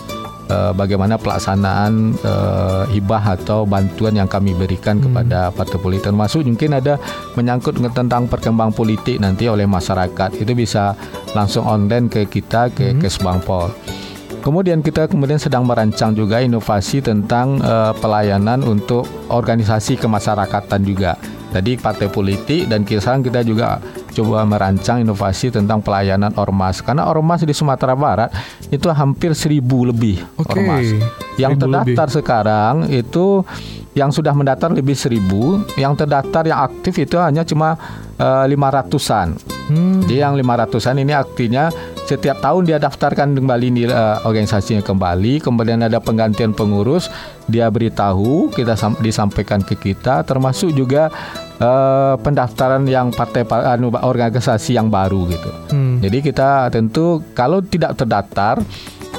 uh, 0.49 0.73
bagaimana 0.73 1.17
pelaksanaan 1.17 2.17
uh, 2.25 2.85
hibah 2.89 3.37
atau 3.39 3.65
bantuan 3.65 4.17
yang 4.17 4.29
kami 4.29 4.53
berikan 4.57 4.99
hmm. 4.99 5.05
kepada 5.11 5.41
partai 5.53 5.79
politik 5.81 6.11
termasuk 6.11 6.45
mungkin 6.45 6.77
ada 6.77 6.97
menyangkut 7.37 7.77
tentang 7.93 8.29
perkembang 8.29 8.73
politik 8.75 9.21
nanti 9.21 9.49
oleh 9.49 9.69
masyarakat 9.69 10.41
itu 10.41 10.53
bisa 10.53 10.97
langsung 11.33 11.67
online 11.67 12.11
ke 12.11 12.27
kita 12.29 12.71
ke 12.73 12.95
hmm. 12.95 13.01
Kesbangpol. 13.03 13.71
Kemudian 14.45 14.85
kita 14.85 15.09
kemudian 15.09 15.41
sedang 15.41 15.65
merancang 15.65 16.13
juga 16.13 16.37
inovasi 16.37 17.01
tentang 17.01 17.57
uh, 17.65 17.97
pelayanan 17.97 18.61
untuk 18.61 19.09
organisasi 19.33 19.97
kemasyarakatan 19.97 20.85
juga. 20.85 21.17
Jadi 21.55 21.79
partai 21.79 22.11
politik 22.11 22.67
dan 22.67 22.83
sekarang 22.83 23.23
kita 23.23 23.47
juga 23.47 23.79
coba 24.11 24.43
merancang 24.43 25.07
inovasi 25.07 25.55
tentang 25.55 25.79
pelayanan 25.79 26.35
ormas 26.35 26.83
karena 26.83 27.07
ormas 27.07 27.47
di 27.47 27.55
Sumatera 27.55 27.95
Barat 27.95 28.35
itu 28.75 28.91
hampir 28.91 29.39
seribu 29.39 29.87
lebih 29.87 30.19
okay. 30.35 30.51
ormas. 30.59 30.87
Yang 31.39 31.53
terdaftar 31.63 32.07
lebih. 32.11 32.17
sekarang 32.19 32.75
itu 32.91 33.47
yang 33.95 34.11
sudah 34.11 34.35
mendaftar 34.35 34.75
lebih 34.75 34.99
seribu, 34.99 35.63
yang 35.79 35.95
terdaftar 35.95 36.43
yang 36.43 36.67
aktif 36.67 36.99
itu 36.99 37.15
hanya 37.15 37.47
cuma 37.47 37.79
eh, 38.19 38.45
lima 38.51 38.69
uh, 38.69 38.75
ratusan. 38.83 39.39
Hmm. 39.71 40.03
Jadi 40.05 40.19
yang 40.21 40.35
lima 40.35 40.59
ratusan 40.59 40.99
ini 40.99 41.15
artinya 41.15 41.71
setiap 42.05 42.43
tahun 42.45 42.69
dia 42.69 42.77
daftarkan 42.77 43.33
kembali 43.33 43.67
di 43.73 43.83
uh, 43.89 44.21
organisasinya 44.29 44.85
kembali, 44.85 45.41
kemudian 45.41 45.81
ada 45.81 46.03
penggantian 46.03 46.53
pengurus, 46.53 47.09
dia 47.49 47.71
beritahu, 47.73 48.53
kita 48.53 48.77
disampaikan 49.01 49.65
ke 49.65 49.73
kita, 49.73 50.21
termasuk 50.27 50.77
juga 50.77 51.09
uh, 51.61 52.15
pendaftaran 52.19 52.83
yang 52.89 53.13
partai 53.15 53.47
anu 53.47 53.93
organisasi 53.93 54.75
yang 54.75 54.89
baru 54.91 55.29
gitu. 55.31 55.51
Hmm. 55.71 56.01
Jadi 56.03 56.19
kita 56.25 56.71
tentu 56.73 57.23
kalau 57.37 57.63
tidak 57.63 57.99
terdaftar 57.99 58.59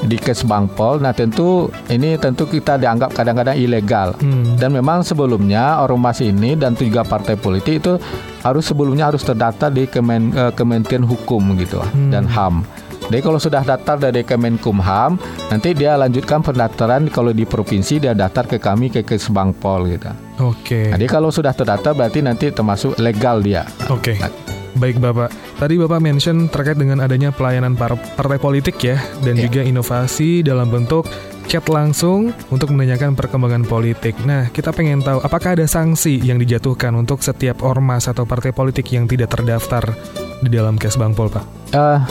di 0.04 0.20
Kesbangpol. 0.20 1.00
Nah 1.00 1.16
tentu 1.16 1.72
ini 1.88 2.20
tentu 2.20 2.44
kita 2.44 2.76
dianggap 2.76 3.16
kadang-kadang 3.16 3.56
ilegal 3.56 4.12
hmm. 4.20 4.60
dan 4.60 4.74
memang 4.74 5.00
sebelumnya 5.00 5.80
ormas 5.80 6.20
ini 6.20 6.52
dan 6.52 6.76
juga 6.76 7.00
partai 7.06 7.40
politik 7.40 7.80
itu 7.80 7.96
harus 8.44 8.64
sebelumnya 8.68 9.08
harus 9.08 9.24
terdaftar 9.24 9.72
di 9.72 9.88
Kemen, 9.88 10.36
uh, 10.36 10.52
Kementerian 10.52 11.06
Hukum 11.06 11.56
gitu 11.56 11.80
hmm. 11.80 12.12
dan 12.12 12.28
HAM. 12.28 12.66
Jadi 13.06 13.22
kalau 13.22 13.38
sudah 13.38 13.62
daftar 13.62 14.10
dari 14.10 14.26
Kemenkumham, 14.26 15.14
nanti 15.46 15.78
dia 15.78 15.94
lanjutkan 15.94 16.42
pendaftaran 16.42 17.06
kalau 17.06 17.30
di 17.30 17.46
provinsi 17.46 18.02
dia 18.02 18.18
daftar 18.18 18.50
ke 18.50 18.58
kami 18.58 18.90
ke 18.90 19.06
Kesbangpol 19.06 19.80
gitu. 19.94 20.10
Oke. 20.42 20.58
Okay. 20.66 20.86
Jadi 20.90 21.06
kalau 21.06 21.30
sudah 21.30 21.54
terdaftar 21.54 21.94
berarti 21.94 22.18
nanti 22.20 22.50
termasuk 22.50 22.98
legal 22.98 23.38
dia. 23.40 23.62
Oke. 23.86 24.14
Okay. 24.14 24.16
Nah, 24.18 24.56
Baik 24.76 25.00
Bapak, 25.00 25.32
tadi 25.56 25.80
Bapak 25.80 26.04
mention 26.04 26.52
terkait 26.52 26.76
dengan 26.76 27.00
adanya 27.00 27.32
pelayanan 27.32 27.80
par 27.80 27.96
partai 27.96 28.36
politik 28.36 28.76
ya, 28.84 29.00
dan 29.24 29.40
yeah. 29.40 29.48
juga 29.48 29.64
inovasi 29.64 30.44
dalam 30.44 30.68
bentuk 30.68 31.08
chat 31.48 31.64
langsung 31.72 32.28
untuk 32.52 32.76
menanyakan 32.76 33.16
perkembangan 33.16 33.64
politik. 33.64 34.12
Nah, 34.28 34.52
kita 34.52 34.76
pengen 34.76 35.00
tahu 35.00 35.24
apakah 35.24 35.56
ada 35.56 35.64
sanksi 35.64 36.20
yang 36.20 36.36
dijatuhkan 36.36 36.92
untuk 36.92 37.24
setiap 37.24 37.64
ormas 37.64 38.04
atau 38.04 38.28
partai 38.28 38.52
politik 38.52 38.92
yang 38.92 39.08
tidak 39.08 39.32
terdaftar 39.32 39.96
di 40.44 40.52
dalam 40.52 40.76
kes 40.76 41.00
Bangpol, 41.00 41.32
Pak? 41.32 41.44
Uh, 41.72 42.04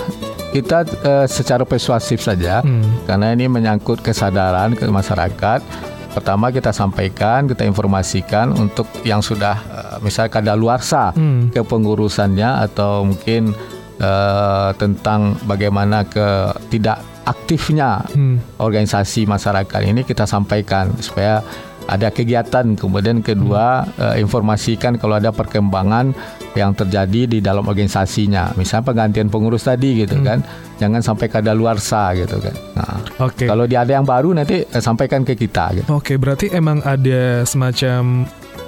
kita 0.54 0.86
uh, 1.06 1.26
secara 1.26 1.64
persuasif 1.64 2.22
saja, 2.22 2.62
hmm. 2.62 3.08
karena 3.10 3.34
ini 3.34 3.50
menyangkut 3.50 4.04
kesadaran 4.04 4.78
ke 4.78 4.86
masyarakat 4.86 5.62
pertama 6.16 6.48
kita 6.48 6.72
sampaikan, 6.72 7.44
kita 7.44 7.68
informasikan 7.68 8.56
untuk 8.56 8.88
yang 9.04 9.20
sudah 9.20 9.60
uh, 9.68 9.98
misalnya 10.00 10.32
kadaluarsa 10.32 11.12
hmm. 11.12 11.52
kepengurusannya 11.52 12.72
atau 12.72 13.04
mungkin 13.04 13.52
uh, 14.00 14.72
tentang 14.80 15.36
bagaimana 15.44 16.08
ke 16.08 16.56
tidak 16.72 17.04
aktifnya 17.28 18.08
hmm. 18.16 18.62
organisasi 18.64 19.28
masyarakat 19.28 19.82
ini 19.84 20.08
kita 20.08 20.24
sampaikan 20.24 20.96
supaya 21.04 21.44
ada 21.86 22.10
kegiatan 22.10 22.80
kemudian 22.80 23.20
kedua 23.20 23.84
hmm. 23.84 24.00
uh, 24.00 24.16
informasikan 24.16 24.96
kalau 24.96 25.20
ada 25.20 25.36
perkembangan 25.36 26.16
yang 26.56 26.72
terjadi 26.74 27.22
di 27.28 27.40
dalam 27.44 27.68
organisasinya 27.68 28.56
misalnya 28.56 28.88
penggantian 28.88 29.28
pengurus 29.28 29.68
tadi 29.68 30.04
gitu 30.08 30.18
hmm. 30.20 30.26
kan 30.26 30.40
jangan 30.80 31.02
sampai 31.04 31.28
kada 31.28 31.52
luar 31.52 31.80
sah 31.80 32.16
gitu 32.16 32.40
kan 32.40 32.56
nah 32.76 32.96
okay. 33.28 33.48
kalau 33.48 33.68
dia 33.68 33.84
ada 33.84 33.96
yang 33.96 34.08
baru 34.08 34.32
nanti 34.32 34.64
uh, 34.64 34.82
sampaikan 34.84 35.28
ke 35.28 35.36
kita 35.36 35.76
gitu. 35.76 35.88
oke 35.92 36.04
okay, 36.04 36.16
berarti 36.16 36.52
emang 36.52 36.80
ada 36.84 37.44
semacam 37.44 38.26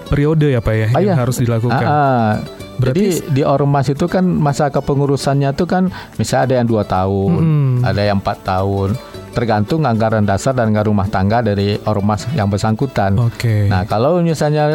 periode 0.07 0.51
ya 0.51 0.59
pak 0.63 0.75
ya 0.75 0.87
ah, 0.91 1.01
yang 1.03 1.15
iya. 1.15 1.15
harus 1.15 1.37
dilakukan 1.39 1.85
ah, 1.87 1.91
ah. 1.91 2.33
Berarti 2.77 3.25
Jadi 3.25 3.33
di 3.33 3.41
ormas 3.41 3.89
itu 3.89 4.05
kan 4.05 4.21
masa 4.21 4.69
kepengurusannya 4.69 5.49
itu 5.49 5.65
kan 5.65 5.89
misalnya 6.21 6.43
ada 6.45 6.53
yang 6.61 6.67
dua 6.69 6.83
tahun, 6.85 7.41
hmm. 7.41 7.75
ada 7.81 8.01
yang 8.05 8.21
empat 8.21 8.37
tahun 8.45 8.93
tergantung 9.37 9.85
anggaran 9.85 10.25
dasar 10.25 10.57
dan 10.57 10.73
anggaran 10.73 10.89
rumah 10.89 11.05
tangga 11.05 11.45
dari 11.45 11.77
ormas 11.85 12.25
yang 12.33 12.49
bersangkutan. 12.49 13.13
Oke. 13.21 13.37
Okay. 13.37 13.61
Nah, 13.69 13.85
kalau 13.85 14.17
misalnya 14.25 14.73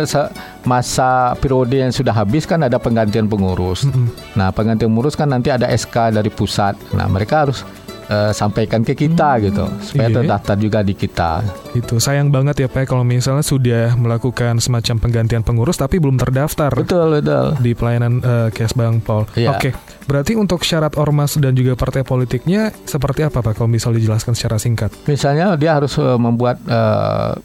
masa 0.62 1.34
periode 1.42 1.82
yang 1.82 1.90
sudah 1.90 2.14
habis 2.14 2.46
kan 2.46 2.62
ada 2.62 2.78
penggantian 2.78 3.26
pengurus. 3.26 3.82
Mm 3.82 3.90
-hmm. 3.90 4.06
Nah, 4.38 4.54
penggantian 4.54 4.94
pengurus 4.94 5.18
kan 5.18 5.26
nanti 5.26 5.50
ada 5.50 5.66
SK 5.66 6.14
dari 6.14 6.30
pusat. 6.30 6.78
Nah, 6.94 7.10
mereka 7.10 7.42
harus 7.42 7.66
uh, 8.08 8.32
sampaikan 8.34 8.82
ke 8.82 8.96
kita 8.96 9.36
hmm, 9.36 9.42
gitu 9.50 9.64
supaya 9.84 10.08
iya. 10.08 10.16
terdaftar 10.20 10.56
juga 10.58 10.78
di 10.82 10.94
kita. 10.96 11.44
Itu 11.76 12.02
sayang 12.02 12.32
banget 12.32 12.66
ya 12.66 12.68
Pak 12.70 12.90
kalau 12.90 13.04
misalnya 13.06 13.44
sudah 13.44 13.94
melakukan 13.94 14.58
semacam 14.58 14.96
penggantian 14.98 15.42
pengurus 15.44 15.78
tapi 15.78 16.02
belum 16.02 16.18
terdaftar. 16.18 16.72
Betul 16.74 17.22
betul. 17.22 17.58
Di 17.60 17.72
pelayanan 17.76 18.12
uh, 18.22 18.48
Kes 18.50 18.74
Bang 18.74 18.98
Paul. 19.02 19.28
Iya. 19.36 19.54
Oke. 19.54 19.70
Berarti 20.08 20.34
untuk 20.34 20.66
syarat 20.66 20.98
ormas 20.98 21.38
dan 21.38 21.54
juga 21.54 21.78
partai 21.78 22.02
politiknya 22.02 22.74
seperti 22.88 23.22
apa 23.26 23.44
Pak 23.44 23.54
kalau 23.58 23.70
misal 23.70 23.94
dijelaskan 23.94 24.34
secara 24.34 24.58
singkat? 24.58 24.90
Misalnya 25.06 25.54
dia 25.54 25.78
harus 25.78 25.94
uh, 25.98 26.18
membuat 26.18 26.58
uh, 26.66 27.38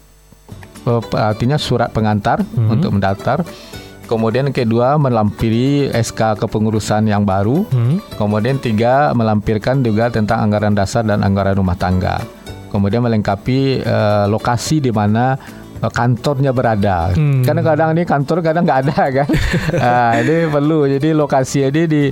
artinya 1.12 1.60
surat 1.60 1.92
pengantar 1.92 2.40
hmm. 2.40 2.72
untuk 2.72 2.90
mendaftar 2.96 3.44
Kemudian 4.08 4.48
kedua 4.56 4.96
melampiri 4.96 5.92
SK 5.92 6.40
kepengurusan 6.40 7.04
yang 7.12 7.28
baru. 7.28 7.68
Hmm. 7.68 8.00
Kemudian 8.16 8.56
tiga 8.56 9.12
melampirkan 9.12 9.84
juga 9.84 10.08
tentang 10.08 10.48
anggaran 10.48 10.72
dasar 10.72 11.04
dan 11.04 11.20
anggaran 11.20 11.60
rumah 11.60 11.76
tangga. 11.76 12.24
Kemudian 12.72 13.04
melengkapi 13.04 13.84
uh, 13.84 14.24
lokasi 14.32 14.80
di 14.80 14.88
mana 14.88 15.36
uh, 15.84 15.92
kantornya 15.92 16.56
berada. 16.56 17.12
Hmm. 17.12 17.44
Karena 17.44 17.60
kadang 17.60 17.88
ini 17.92 18.08
kantor 18.08 18.40
kadang 18.40 18.64
nggak 18.64 18.80
ada 18.88 19.02
kan. 19.12 19.28
uh, 19.76 20.12
ini 20.24 20.36
perlu. 20.48 20.88
Jadi 20.88 21.08
lokasi 21.12 21.68
ini 21.68 21.82
di 21.84 22.02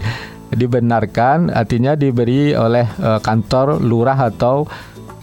dibenarkan 0.46 1.50
artinya 1.50 1.98
diberi 1.98 2.54
oleh 2.54 2.86
uh, 3.02 3.18
kantor 3.18 3.82
lurah 3.82 4.30
atau 4.30 4.68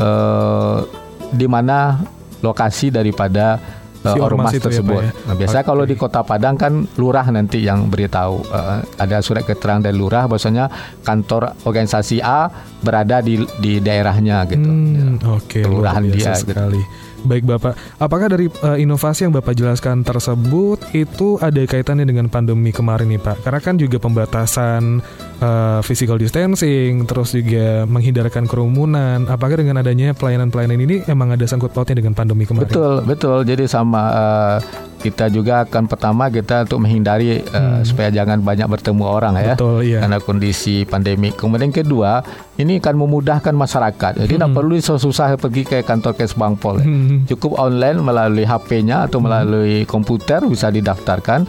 uh, 0.02 0.84
di 1.32 1.48
mana 1.48 2.02
lokasi 2.44 2.92
daripada 2.92 3.56
si 4.04 4.20
uh, 4.20 4.28
ormas, 4.28 4.52
ormas 4.52 4.54
ya, 4.54 4.62
tersebut. 4.62 5.02
Ya, 5.02 5.08
ya? 5.08 5.12
Nah, 5.24 5.36
biasanya 5.40 5.64
okay. 5.64 5.72
kalau 5.72 5.84
di 5.88 5.96
Kota 5.96 6.22
Padang 6.28 6.56
kan 6.60 6.74
lurah 7.00 7.26
nanti 7.32 7.64
yang 7.64 7.88
beritahu 7.88 8.44
uh, 8.52 8.84
ada 9.00 9.18
surat 9.24 9.48
keterangan 9.48 9.88
dari 9.88 9.96
lurah 9.96 10.28
bahwasanya 10.28 10.68
kantor 11.08 11.56
organisasi 11.64 12.20
A 12.20 12.52
berada 12.84 13.24
di 13.24 13.40
di 13.64 13.80
daerahnya 13.80 14.44
gitu. 14.52 14.68
Hmm, 14.68 15.24
Oke, 15.24 15.60
okay, 15.60 15.64
kelurahan 15.64 16.04
dia 16.04 16.36
gitu. 16.36 16.52
sekali. 16.52 16.84
Gitu. 16.84 17.12
Baik 17.24 17.48
Bapak, 17.48 17.80
apakah 18.04 18.28
dari 18.28 18.52
uh, 18.52 18.76
inovasi 18.76 19.24
yang 19.24 19.32
Bapak 19.32 19.56
jelaskan 19.56 20.04
tersebut 20.04 20.92
itu 20.92 21.40
ada 21.40 21.64
kaitannya 21.64 22.04
dengan 22.04 22.28
pandemi 22.28 22.76
kemarin 22.76 23.08
nih 23.08 23.22
Pak? 23.24 23.48
Karena 23.48 23.60
kan 23.64 23.80
juga 23.80 23.96
pembatasan 23.96 25.00
uh, 25.44 25.80
physical 25.84 26.16
distancing, 26.16 27.04
terus 27.04 27.36
juga 27.36 27.84
menghindarkan 27.84 28.48
kerumunan. 28.48 29.28
Apakah 29.28 29.60
dengan 29.60 29.84
adanya 29.84 30.16
pelayanan-pelayanan 30.16 30.80
ini 30.80 30.96
emang 31.12 31.36
ada 31.36 31.44
sangkut 31.44 31.76
pautnya 31.76 32.00
dengan 32.00 32.16
pandemi 32.16 32.48
kemarin? 32.48 32.72
Betul, 32.72 33.04
betul. 33.04 33.38
Jadi 33.44 33.68
sama 33.68 34.02
uh, 34.16 34.58
kita 35.04 35.28
juga 35.28 35.68
akan 35.68 35.92
pertama 35.92 36.32
kita 36.32 36.64
untuk 36.64 36.80
menghindari 36.88 37.44
uh, 37.52 37.84
supaya 37.84 38.08
jangan 38.08 38.40
banyak 38.40 38.72
bertemu 38.72 39.04
orang 39.04 39.36
ya. 39.36 39.54
Betul, 39.60 39.84
iya. 39.84 40.00
Karena 40.00 40.18
kondisi 40.24 40.88
pandemi. 40.88 41.36
Kemudian 41.36 41.76
kedua, 41.76 42.24
ini 42.56 42.80
akan 42.80 42.96
memudahkan 43.04 43.52
masyarakat. 43.52 44.24
Jadi 44.24 44.40
tidak 44.40 44.50
Hmm. 44.54 44.58
perlu 44.58 44.80
susah 44.80 45.36
pergi 45.36 45.68
ke 45.68 45.84
kantor 45.84 46.16
Kes 46.16 46.40
Bangpol. 46.40 46.80
Hmm. 46.80 47.28
Cukup 47.28 47.60
online 47.60 48.00
melalui 48.00 48.48
HP-nya 48.48 49.12
atau 49.12 49.20
melalui 49.20 49.84
komputer 49.84 50.40
bisa 50.48 50.72
didaftarkan 50.72 51.44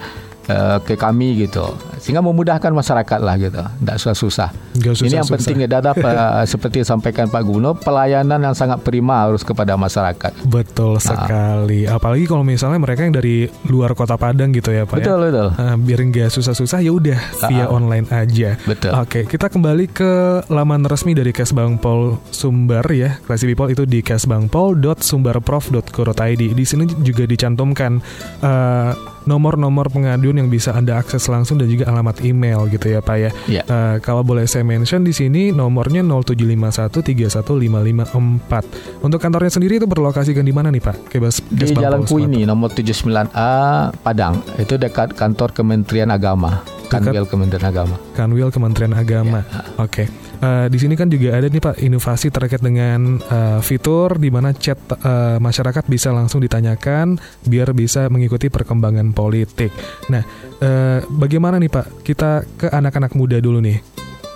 uh, 0.48 0.78
ke 0.82 0.96
kami 0.96 1.46
gitu. 1.46 1.64
Sehingga 2.00 2.20
memudahkan 2.20 2.68
masyarakat 2.68 3.18
lah 3.20 3.36
gitu. 3.40 3.60
Tidak 3.60 3.96
susah-susah. 3.96 4.50
Ini 4.74 5.22
yang 5.22 5.28
penting 5.28 5.60
ya 5.64 5.68
uh, 5.70 6.44
seperti 6.52 6.80
disampaikan 6.84 7.30
Pak 7.30 7.42
Gubernur, 7.46 7.74
pelayanan 7.78 8.42
yang 8.42 8.54
sangat 8.54 8.82
prima 8.84 9.24
harus 9.24 9.42
kepada 9.46 9.76
masyarakat. 9.78 10.32
Betul 10.44 11.00
sekali. 11.00 11.86
Apalagi 11.88 12.26
kalau 12.28 12.44
misalnya 12.44 12.78
mereka 12.82 13.02
yang 13.06 13.14
dari 13.14 13.48
luar 13.70 13.94
kota 13.96 14.16
Padang 14.20 14.52
gitu 14.52 14.72
ya 14.74 14.84
Pak. 14.84 14.98
ya. 15.00 15.04
Betul 15.04 15.18
betul. 15.30 15.48
Ah, 15.56 15.76
biar 15.78 16.00
nggak 16.04 16.28
susah-susah 16.30 16.80
ya 16.84 16.92
udah 16.92 17.18
via 17.48 17.64
Ah. 17.64 17.72
online 17.72 18.04
aja. 18.12 18.56
Betul. 18.68 18.92
Oke, 18.98 19.24
kita 19.24 19.48
kembali 19.48 19.86
ke 19.88 20.12
laman 20.52 20.84
resmi 20.84 21.14
dari 21.14 21.32
Kesbangpol 21.32 22.18
Sumber 22.28 22.84
ya. 22.92 23.16
Classy 23.24 23.46
People 23.48 23.72
itu 23.72 23.86
di 23.88 24.02
kesbangpol.sumberprof.go.id. 24.04 26.42
Di 26.54 26.64
sini 26.66 26.84
juga 27.00 27.24
dicantumkan 27.24 28.02
eh, 28.42 28.92
nomor-nomor 29.24 29.88
pengaduan 29.92 30.38
yang 30.44 30.50
bisa 30.52 30.72
Anda 30.76 30.96
akses 31.00 31.28
langsung 31.28 31.58
dan 31.60 31.68
juga 31.68 31.84
alamat 31.88 32.20
email 32.24 32.66
gitu 32.68 32.88
ya 32.92 33.00
Pak 33.00 33.16
ya. 33.16 33.30
Iya. 33.48 33.62
Eh, 33.64 34.00
kalau 34.04 34.22
boleh 34.24 34.46
saya 34.48 34.64
mention 34.64 35.04
di 35.04 35.12
sini 35.12 35.52
nomornya 35.52 36.02
075131554. 36.04 38.64
Untuk 39.04 39.20
kantornya 39.20 39.50
sendiri 39.52 39.76
itu 39.80 39.86
berlokasikan 39.88 40.44
di 40.44 40.52
mana 40.52 40.70
nih 40.72 40.80
Pak? 40.84 40.96
Kebas 41.12 41.40
Di 41.48 41.74
Jalan. 41.74 42.04
Kuini 42.04 42.44
nomor 42.44 42.70
79A 42.72 43.90
Padang. 44.00 44.42
Itu 44.60 44.76
dekat 44.76 45.16
kantor 45.16 45.52
Kementerian 45.56 46.10
Agama. 46.12 46.60
Kanwil 47.00 47.26
Kementerian 47.26 47.66
Agama. 47.70 47.96
Kanwil 48.14 48.50
Kementerian 48.54 48.94
Agama. 48.94 49.40
Oke. 49.80 50.06
Eh, 50.44 50.66
di 50.68 50.78
sini 50.78 50.94
kan 50.94 51.08
juga 51.08 51.38
ada 51.38 51.46
nih 51.48 51.62
Pak 51.62 51.80
inovasi 51.80 52.28
terkait 52.28 52.60
dengan 52.60 53.16
eh, 53.18 53.60
fitur 53.64 54.20
di 54.20 54.28
mana 54.28 54.52
chat 54.52 54.76
eh, 54.76 55.38
masyarakat 55.40 55.84
bisa 55.88 56.12
langsung 56.12 56.42
ditanyakan 56.44 57.16
biar 57.46 57.72
bisa 57.72 58.06
mengikuti 58.12 58.52
perkembangan 58.52 59.14
politik. 59.16 59.72
Nah, 60.12 60.22
eh, 60.60 61.00
bagaimana 61.06 61.56
nih 61.56 61.70
Pak? 61.72 62.04
Kita 62.04 62.44
ke 62.44 62.66
anak-anak 62.68 63.16
muda 63.16 63.40
dulu 63.40 63.62
nih. 63.64 63.78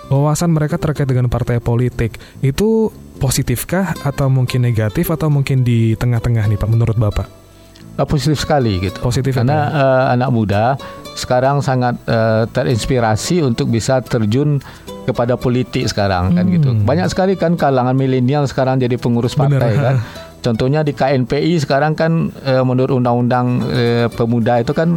Wawasan 0.08 0.56
mereka 0.56 0.80
terkait 0.80 1.04
dengan 1.04 1.28
partai 1.28 1.60
politik 1.60 2.16
itu 2.40 2.88
positifkah 3.20 3.92
atau 4.06 4.32
mungkin 4.32 4.64
negatif 4.64 5.12
atau 5.12 5.28
mungkin 5.28 5.66
di 5.66 5.92
tengah-tengah 5.98 6.48
nih 6.48 6.56
Pak 6.56 6.70
menurut 6.70 6.96
Bapak? 6.96 7.28
Positif 8.06 8.38
sekali 8.46 8.78
gitu. 8.78 8.94
Positif 9.02 9.34
ya, 9.34 9.42
Karena 9.42 9.58
eh, 9.74 10.04
anak 10.14 10.30
muda 10.30 10.78
sekarang 11.18 11.58
sangat 11.60 11.98
eh, 12.06 12.46
terinspirasi 12.48 13.42
untuk 13.42 13.68
bisa 13.68 13.98
terjun 14.00 14.62
kepada 15.04 15.34
politik 15.34 15.88
sekarang 15.88 16.32
kan 16.32 16.44
Hmm. 16.46 16.54
gitu. 16.54 16.68
Banyak 16.78 17.10
sekali 17.10 17.34
kan 17.34 17.58
kalangan 17.58 17.96
milenial 17.96 18.46
sekarang 18.46 18.78
jadi 18.78 18.94
pengurus 18.94 19.34
Bener. 19.34 19.58
partai 19.58 19.72
kan. 19.74 19.96
Contohnya 20.44 20.86
di 20.86 20.94
KNPI 20.94 21.58
sekarang 21.58 21.92
kan 21.92 22.30
eh, 22.40 22.62
menurut 22.62 22.94
undang-undang 22.94 23.46
eh, 23.68 24.06
pemuda 24.08 24.62
itu 24.62 24.70
kan 24.70 24.94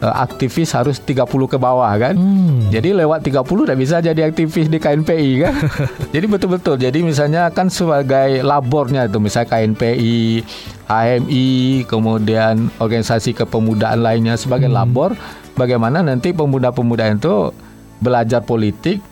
aktivis 0.00 0.72
harus 0.72 0.96
30 0.96 1.28
ke 1.28 1.60
bawah 1.60 1.92
kan. 2.00 2.16
Hmm. 2.16 2.72
Jadi 2.72 2.96
lewat 2.96 3.20
30 3.20 3.44
tidak 3.44 3.78
bisa 3.78 4.00
jadi 4.00 4.32
aktivis 4.32 4.72
di 4.72 4.80
KNPI 4.80 5.30
kan. 5.38 5.54
jadi 6.16 6.24
betul-betul. 6.24 6.80
Jadi 6.80 7.04
misalnya 7.04 7.52
kan 7.52 7.68
sebagai 7.68 8.40
labornya 8.40 9.04
itu 9.04 9.20
misalnya 9.20 9.52
KNPI, 9.52 10.40
HMI, 10.88 11.48
kemudian 11.84 12.72
organisasi 12.80 13.36
kepemudaan 13.36 14.00
lainnya 14.00 14.40
sebagai 14.40 14.72
labor 14.72 15.12
bagaimana 15.60 16.00
nanti 16.00 16.32
pemuda-pemuda 16.32 17.12
itu 17.12 17.52
belajar 18.00 18.40
politik, 18.40 19.04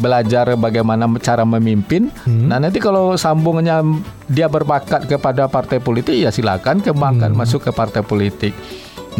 belajar 0.00 0.56
bagaimana 0.56 1.04
cara 1.20 1.44
memimpin. 1.44 2.08
Nah, 2.24 2.56
nanti 2.56 2.80
kalau 2.80 3.12
sambungnya 3.20 3.84
dia 4.32 4.48
berbakat 4.48 5.04
kepada 5.04 5.52
partai 5.52 5.84
politik 5.84 6.16
ya 6.16 6.32
silakan 6.32 6.80
kembangkan 6.80 7.36
masuk 7.36 7.68
ke 7.68 7.70
partai 7.76 8.00
politik. 8.00 8.56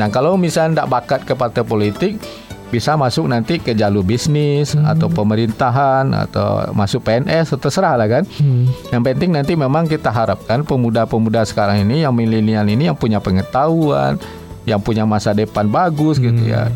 Nah, 0.00 0.08
kalau 0.08 0.40
misalnya 0.40 0.80
tidak 0.80 0.88
bakat 0.88 1.20
ke 1.28 1.36
partai 1.36 1.62
politik 1.68 2.16
bisa 2.72 2.96
masuk 2.96 3.28
nanti 3.28 3.60
ke 3.60 3.76
jalur 3.76 4.00
bisnis 4.00 4.72
atau 4.72 5.12
pemerintahan 5.12 6.08
atau 6.08 6.72
masuk 6.72 7.04
PNS 7.04 7.60
terserah 7.60 8.00
lah 8.00 8.08
kan. 8.08 8.24
Hmm. 8.40 8.64
Yang 8.88 9.02
penting 9.12 9.30
nanti 9.36 9.52
memang 9.52 9.84
kita 9.84 10.08
harapkan 10.08 10.64
pemuda-pemuda 10.64 11.44
sekarang 11.44 11.84
ini 11.84 12.00
yang 12.00 12.16
milenial 12.16 12.64
ini 12.64 12.88
yang 12.88 12.96
punya 12.96 13.20
pengetahuan, 13.20 14.16
yang 14.68 14.80
punya 14.82 15.02
masa 15.08 15.34
depan 15.34 15.66
bagus 15.68 16.18
gitu 16.22 16.42
ya. 16.46 16.70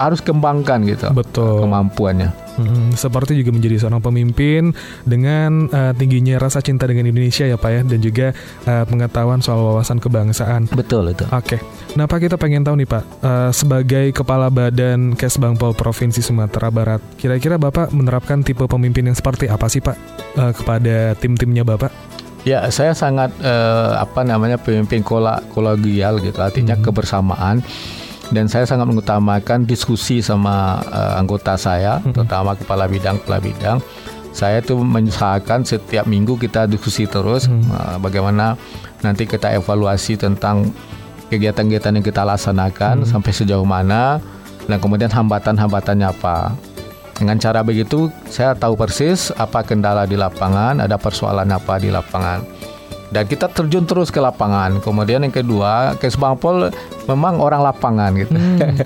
Harus 0.00 0.18
kembangkan 0.18 0.82
gitu 0.88 1.12
Betul. 1.14 1.62
kemampuannya. 1.62 2.42
Hmm, 2.52 2.92
seperti 2.92 3.32
juga 3.40 3.48
menjadi 3.48 3.80
seorang 3.80 4.04
pemimpin 4.04 4.76
dengan 5.08 5.72
eh, 5.72 5.92
tingginya 5.96 6.36
rasa 6.36 6.60
cinta 6.60 6.84
dengan 6.84 7.08
Indonesia 7.08 7.48
ya 7.48 7.56
Pak 7.56 7.70
ya 7.72 7.80
dan 7.80 8.00
juga 8.04 8.36
eh, 8.68 8.84
pengetahuan 8.84 9.40
soal 9.40 9.64
wawasan 9.64 9.96
kebangsaan. 10.04 10.68
Betul 10.68 11.16
itu. 11.16 11.24
Oke, 11.32 11.56
nah 11.96 12.04
Pak 12.04 12.28
kita 12.28 12.36
pengen 12.36 12.60
tahu 12.60 12.76
nih 12.76 12.88
Pak 12.88 13.04
eh, 13.24 13.50
sebagai 13.56 14.06
kepala 14.12 14.52
badan 14.52 15.16
Kesbangpol 15.16 15.72
Provinsi 15.72 16.20
Sumatera 16.20 16.68
Barat, 16.68 17.00
kira-kira 17.16 17.56
Bapak 17.56 17.88
menerapkan 17.96 18.44
tipe 18.44 18.68
pemimpin 18.68 19.08
yang 19.08 19.16
seperti 19.16 19.48
apa 19.48 19.72
sih 19.72 19.80
Pak 19.80 19.96
eh, 20.36 20.52
kepada 20.52 21.16
tim-timnya 21.16 21.64
Bapak? 21.64 22.11
Ya, 22.42 22.66
saya 22.74 22.90
sangat 22.90 23.30
eh, 23.38 23.92
apa 23.94 24.26
namanya 24.26 24.58
pemimpin 24.58 25.06
kola 25.06 25.38
kolegial 25.54 26.18
gitu, 26.18 26.42
artinya 26.42 26.74
kebersamaan. 26.74 27.62
Dan 28.32 28.48
saya 28.48 28.64
sangat 28.64 28.88
mengutamakan 28.88 29.62
diskusi 29.62 30.18
sama 30.18 30.82
eh, 30.90 31.20
anggota 31.22 31.54
saya, 31.54 32.02
terutama 32.02 32.58
kepala 32.58 32.90
bidang 32.90 33.22
kepala 33.22 33.38
bidang. 33.38 33.78
Saya 34.32 34.64
itu 34.64 34.74
menyesalkan 34.80 35.62
setiap 35.62 36.08
minggu 36.08 36.40
kita 36.40 36.66
diskusi 36.66 37.06
terus 37.06 37.46
eh, 37.46 37.96
bagaimana 38.02 38.58
nanti 39.06 39.22
kita 39.22 39.54
evaluasi 39.54 40.18
tentang 40.18 40.74
kegiatan-kegiatan 41.30 41.96
yang 41.96 42.04
kita 42.04 42.26
laksanakan 42.26 43.06
sampai 43.06 43.32
sejauh 43.32 43.64
mana 43.64 44.18
dan 44.66 44.82
kemudian 44.82 45.14
hambatan-hambatannya 45.14 46.10
apa. 46.10 46.58
Dengan 47.22 47.38
cara 47.38 47.62
begitu 47.62 48.10
saya 48.26 48.50
tahu 48.58 48.74
persis 48.74 49.30
apa 49.38 49.62
kendala 49.62 50.10
di 50.10 50.18
lapangan, 50.18 50.82
ada 50.82 50.98
persoalan 50.98 51.54
apa 51.54 51.78
di 51.78 51.86
lapangan. 51.86 52.42
Dan 53.14 53.30
kita 53.30 53.46
terjun 53.46 53.86
terus 53.86 54.10
ke 54.10 54.18
lapangan. 54.18 54.82
Kemudian 54.82 55.22
yang 55.22 55.30
kedua, 55.30 55.94
Kesbangpol 56.02 56.74
memang 57.06 57.38
orang 57.42 57.62
lapangan 57.62 58.10
gitu. 58.14 58.32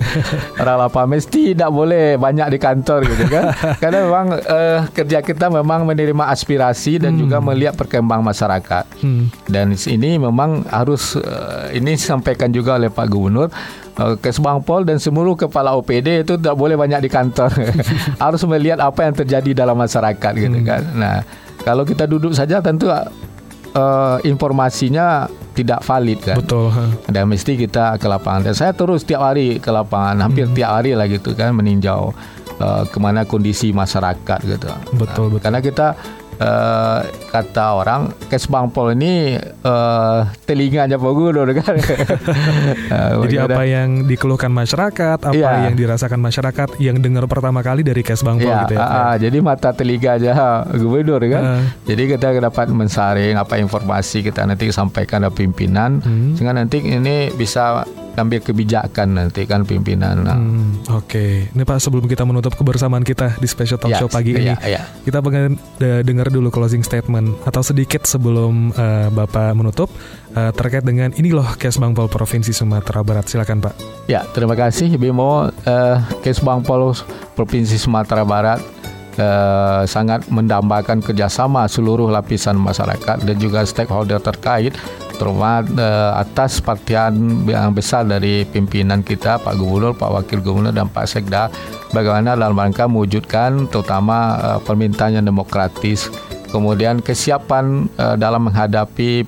orang 0.61 0.77
lapangan 0.87 1.09
mesti 1.17 1.53
tidak 1.53 1.69
boleh 1.69 2.17
banyak 2.17 2.47
di 2.53 2.57
kantor 2.57 2.99
gitu 3.05 3.23
kan. 3.29 3.43
Karena 3.81 3.97
memang 4.05 4.25
eh, 4.37 4.79
kerja 4.93 5.19
kita 5.21 5.51
memang 5.53 5.85
menerima 5.85 6.29
aspirasi 6.33 7.01
dan 7.01 7.17
juga 7.17 7.37
melihat 7.41 7.77
perkembangan 7.77 8.25
masyarakat. 8.25 8.85
Hmm. 9.01 9.29
Dan 9.45 9.77
ini 9.77 10.17
memang 10.17 10.65
harus 10.69 11.17
eh, 11.17 11.77
ini 11.77 11.93
disampaikan 11.95 12.49
juga 12.49 12.77
oleh 12.77 12.89
Pak 12.89 13.07
Gubernur 13.09 13.49
eh, 13.97 14.15
Kesbangpol 14.17 14.87
dan 14.87 14.97
seluruh 14.97 15.37
kepala 15.37 15.77
OPD 15.77 16.25
itu 16.25 16.33
tidak 16.37 16.55
boleh 16.57 16.75
banyak 16.75 17.05
di 17.05 17.09
kantor. 17.11 17.53
harus 18.23 18.41
melihat 18.49 18.81
apa 18.81 19.05
yang 19.05 19.13
terjadi 19.13 19.65
dalam 19.65 19.77
masyarakat 19.77 20.31
gitu 20.33 20.59
kan. 20.65 20.81
Nah, 20.97 21.17
kalau 21.61 21.83
kita 21.85 22.05
duduk 22.07 22.33
saja 22.33 22.61
tentu 22.63 22.89
eh, 23.73 24.17
informasinya 24.27 25.27
tidak 25.57 25.81
valid 25.81 26.19
kan. 26.21 26.37
Betul. 26.37 26.69
ha. 26.69 26.85
Dan 27.09 27.33
mesti 27.33 27.57
kita 27.57 27.97
ke 27.97 28.05
lapangan. 28.05 28.45
Dan 28.45 28.53
saya 28.53 28.77
terus 28.77 29.01
tiap 29.01 29.25
hari 29.25 29.57
ke 29.57 29.73
lapangan, 29.73 30.21
hampir 30.21 30.45
tiap 30.53 30.77
hari 30.77 30.93
lah 30.93 31.09
gitu 31.09 31.33
kan 31.33 31.49
meninjau 31.57 32.13
uh, 32.61 32.83
ke 32.85 32.97
mana 33.01 33.25
kondisi 33.25 33.73
masyarakat 33.73 34.39
gitu. 34.45 34.69
Betul, 34.93 35.33
betul. 35.33 35.41
Karena 35.41 35.59
kita 35.65 35.97
uh, 36.37 36.99
kata 37.27 37.65
orang 37.75 38.01
Kesbangpol 38.27 38.93
ini 38.93 39.35
uh, 39.63 40.25
telinganya 40.43 40.95
Pak 40.95 41.11
Gubernur 41.17 41.49
kan. 41.53 41.75
Uh, 42.87 43.23
Jadi 43.25 43.35
apa 43.37 43.61
yang 43.63 44.05
dikeluhkan 44.05 44.49
masyarakat, 44.49 45.17
apa 45.19 45.35
Iya. 45.35 45.69
yang 45.69 45.75
dirasakan 45.75 46.19
masyarakat, 46.19 46.67
yang 46.79 46.97
dengar 46.97 47.25
pertama 47.25 47.61
kali 47.61 47.81
dari 47.81 48.01
Kesbangpol 48.01 48.47
Ya, 48.47 48.63
gitu 48.63 48.73
ya. 48.75 48.79
Ah, 48.79 48.93
ah, 49.03 49.13
jadi 49.15 49.37
mata 49.39 49.69
telinga 49.71 50.15
aja 50.15 50.31
gubernur 50.69 51.21
kan. 51.23 51.43
Ah. 51.43 51.61
Jadi 51.83 52.03
kita 52.09 52.33
dapat 52.33 52.67
mensaring 52.67 53.35
apa 53.35 53.57
informasi 53.57 54.21
kita 54.21 54.43
nanti 54.43 54.69
sampaikan 54.69 55.23
ke 55.27 55.43
pimpinan, 55.43 55.99
Hmm. 55.99 56.33
sehingga 56.33 56.53
nanti 56.53 56.79
ini 56.79 57.31
bisa 57.31 57.83
ambil 58.17 58.39
kebijakan 58.39 59.07
nanti 59.15 59.43
kan 59.43 59.61
pimpinan. 59.61 60.19
Nah, 60.19 60.35
Hmm, 60.35 60.81
Oke, 60.91 61.47
ini 61.47 61.63
Pak 61.63 61.77
sebelum 61.77 62.05
kita 62.05 62.21
menutup 62.21 62.53
kebersamaan 62.53 63.01
kita 63.01 63.35
di 63.35 63.45
special 63.45 63.77
talk 63.77 63.89
Ya, 63.89 63.97
show 63.97 64.07
pagi 64.07 64.33
ini, 64.33 64.47
ya, 64.47 64.57
ya. 64.59 64.81
kita 65.01 65.19
pengen 65.19 65.55
de- 65.75 66.01
dengar 66.01 66.27
dulu 66.27 66.49
closing 66.49 66.81
statement 66.81 67.37
atau 67.43 67.61
sedikit 67.61 68.03
sebelum 68.03 68.69
eh, 68.71 69.07
Bapak 69.07 69.53
menutup 69.53 69.89
eh, 70.31 70.51
terkait 70.51 70.81
dengan 70.81 71.09
ini 71.11 71.29
loh 71.29 71.47
Kesbangpol 71.55 72.07
Provinsi 72.07 72.51
Sumatera 72.51 73.01
Barat. 73.01 73.25
Silakan 73.25 73.59
Pak. 73.59 73.73
Ya, 74.05 74.25
terima 74.27 74.53
kasih 74.53 74.89
Bimo. 74.93 75.47
Eh, 75.59 75.95
Kesbangpol 76.21 76.97
Provinsi 77.33 77.77
Sumatera 77.77 78.23
Barat 78.23 78.59
eh, 79.17 79.83
sangat 79.89 80.29
mendambakan 80.29 81.01
kerjasama 81.01 81.65
seluruh 81.65 82.07
lapisan 82.07 82.55
masyarakat 82.57 83.25
dan 83.25 83.35
juga 83.37 83.65
stakeholder 83.65 84.21
terkait 84.21 84.73
terutama 85.17 85.65
uh, 85.65 86.21
atas 86.21 86.61
perhatian 86.61 87.41
yang 87.49 87.73
besar 87.73 88.05
dari 88.05 88.45
pimpinan 88.45 89.01
kita 89.01 89.41
Pak 89.41 89.57
Gubernur, 89.57 89.97
Pak 89.97 90.13
Wakil 90.13 90.45
Gubernur 90.45 90.69
dan 90.69 90.93
Pak 90.93 91.09
Sekda 91.09 91.49
bagaimana 91.89 92.37
dalam 92.37 92.53
rangka 92.53 92.85
mewujudkan 92.85 93.65
terutama 93.73 94.37
uh, 94.37 94.59
permintaan 94.61 95.17
yang 95.17 95.25
demokratis. 95.25 96.13
Kemudian 96.53 97.01
kesiapan 97.01 97.91
dalam 97.97 98.47
menghadapi 98.47 99.27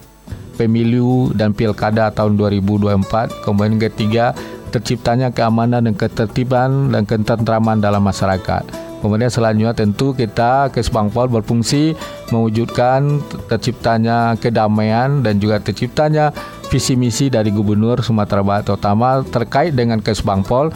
pemilu 0.60 1.36
dan 1.36 1.56
pilkada 1.56 2.12
tahun 2.12 2.36
2024 2.36 3.48
kemudian 3.48 3.80
ketiga 3.80 4.36
terciptanya 4.76 5.32
keamanan 5.32 5.88
dan 5.88 5.96
ketertiban 5.96 6.92
dan 6.92 7.08
ketentraman 7.08 7.80
dalam 7.80 8.04
masyarakat 8.04 8.89
Kemudian 9.00 9.32
selanjutnya 9.32 9.72
tentu 9.72 10.12
kita 10.12 10.68
Kesbangpol 10.76 11.32
berfungsi 11.32 11.96
mewujudkan 12.36 13.24
terciptanya 13.48 14.36
kedamaian 14.36 15.24
dan 15.24 15.40
juga 15.40 15.64
terciptanya 15.64 16.36
visi 16.70 16.94
misi 16.94 17.32
dari 17.32 17.50
Gubernur 17.50 18.04
Sumatera 18.06 18.46
Barat 18.46 18.70
terutama 18.70 19.24
terkait 19.26 19.74
dengan 19.74 20.04
Kesbangpol 20.04 20.70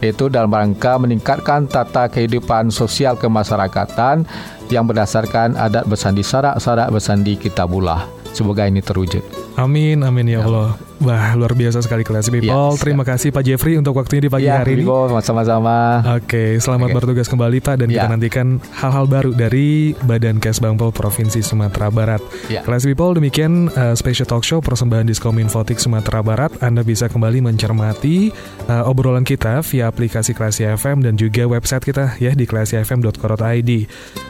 yaitu 0.00 0.32
dalam 0.32 0.48
rangka 0.52 0.96
meningkatkan 0.96 1.68
tata 1.68 2.08
kehidupan 2.08 2.72
sosial 2.72 3.20
kemasyarakatan 3.20 4.24
yang 4.72 4.88
berdasarkan 4.88 5.60
adat 5.60 5.84
bersandi 5.84 6.24
sarak 6.24 6.56
sarak 6.56 6.88
bersandi 6.88 7.36
kitabullah. 7.36 8.08
Semoga 8.32 8.64
ini 8.64 8.80
terwujud. 8.80 9.20
Amin, 9.58 10.06
amin 10.06 10.38
ya 10.38 10.46
Allah. 10.46 10.89
Wah, 11.00 11.32
luar 11.32 11.56
biasa 11.56 11.80
sekali 11.80 12.04
kelas 12.04 12.28
people. 12.28 12.52
Ya, 12.52 12.76
Terima 12.76 13.08
kasih 13.08 13.32
Pak 13.32 13.40
Jeffrey 13.40 13.80
untuk 13.80 13.96
waktunya 13.96 14.28
di 14.28 14.30
pagi 14.30 14.44
ya, 14.44 14.60
hari 14.60 14.76
ini. 14.76 14.84
sama-sama. 15.24 16.04
Oke, 16.20 16.60
selamat 16.60 16.92
okay. 16.92 16.96
bertugas 17.00 17.24
kembali 17.24 17.58
Pak 17.64 17.74
dan 17.80 17.88
ya. 17.88 18.04
kita 18.04 18.06
nantikan 18.12 18.46
hal-hal 18.76 19.08
baru 19.08 19.32
dari 19.32 19.96
Badan 20.04 20.36
Kesbangpol 20.44 20.92
Provinsi 20.92 21.40
Sumatera 21.40 21.88
Barat. 21.88 22.20
Ya. 22.52 22.60
Kelas 22.60 22.84
people 22.84 23.16
demikian 23.16 23.72
uh, 23.80 23.96
special 23.96 24.28
talk 24.28 24.44
show 24.44 24.60
persembahan 24.60 25.08
Diskom 25.08 25.40
Infotik 25.40 25.80
Sumatera 25.80 26.20
Barat. 26.20 26.52
Anda 26.60 26.84
bisa 26.84 27.08
kembali 27.08 27.48
mencermati 27.48 28.28
uh, 28.68 28.84
obrolan 28.84 29.24
kita 29.24 29.64
via 29.64 29.88
aplikasi 29.88 30.36
Klasi 30.36 30.68
FM 30.68 31.00
dan 31.00 31.16
juga 31.16 31.48
website 31.48 31.88
kita 31.88 32.20
ya 32.20 32.36
di 32.36 32.44
klasifm.co.id. 32.44 33.70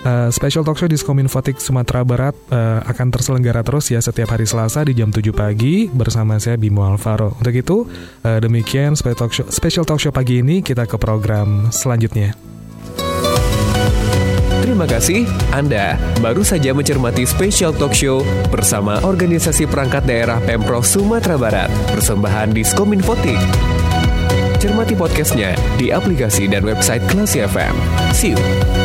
Uh, 0.06 0.30
special 0.30 0.62
talk 0.62 0.78
show 0.78 0.86
Diskom 0.86 1.18
Infotik 1.18 1.58
Sumatera 1.58 2.06
Barat 2.06 2.38
uh, 2.54 2.78
akan 2.86 3.10
terselenggara 3.10 3.66
terus 3.66 3.90
ya 3.90 3.98
setiap 3.98 4.38
hari 4.38 4.46
Selasa 4.46 4.86
di 4.86 4.94
jam 4.94 5.10
7 5.10 5.34
pagi 5.34 5.90
bersama 5.90 6.38
saya 6.38 6.59
Bimo 6.60 6.84
Alvaro. 6.84 7.32
Untuk 7.40 7.56
itu, 7.56 7.88
uh, 8.22 8.38
demikian 8.38 8.92
special 8.92 9.16
talk, 9.16 9.32
show, 9.32 9.46
special 9.48 9.84
talk 9.88 9.98
show 9.98 10.12
pagi 10.12 10.44
ini 10.44 10.60
kita 10.60 10.84
ke 10.84 11.00
program 11.00 11.72
selanjutnya. 11.72 12.36
Terima 14.60 14.84
kasih, 14.84 15.24
Anda 15.50 15.96
baru 16.24 16.40
saja 16.40 16.72
mencermati 16.76 17.24
Special 17.28 17.72
Talk 17.74 17.92
Show 17.92 18.24
bersama 18.48 19.00
Organisasi 19.04 19.68
Perangkat 19.68 20.08
Daerah 20.08 20.40
Pemprov 20.40 20.88
Sumatera 20.88 21.36
Barat, 21.36 21.68
persembahan 21.92 22.52
Diskominfotik. 22.52 23.40
Cermati 24.56 24.92
podcastnya 24.96 25.56
di 25.80 25.88
aplikasi 25.88 26.48
dan 26.48 26.64
website 26.64 27.04
Klasi 27.08 27.44
FM. 27.44 27.74
See 28.12 28.36
you! 28.36 28.79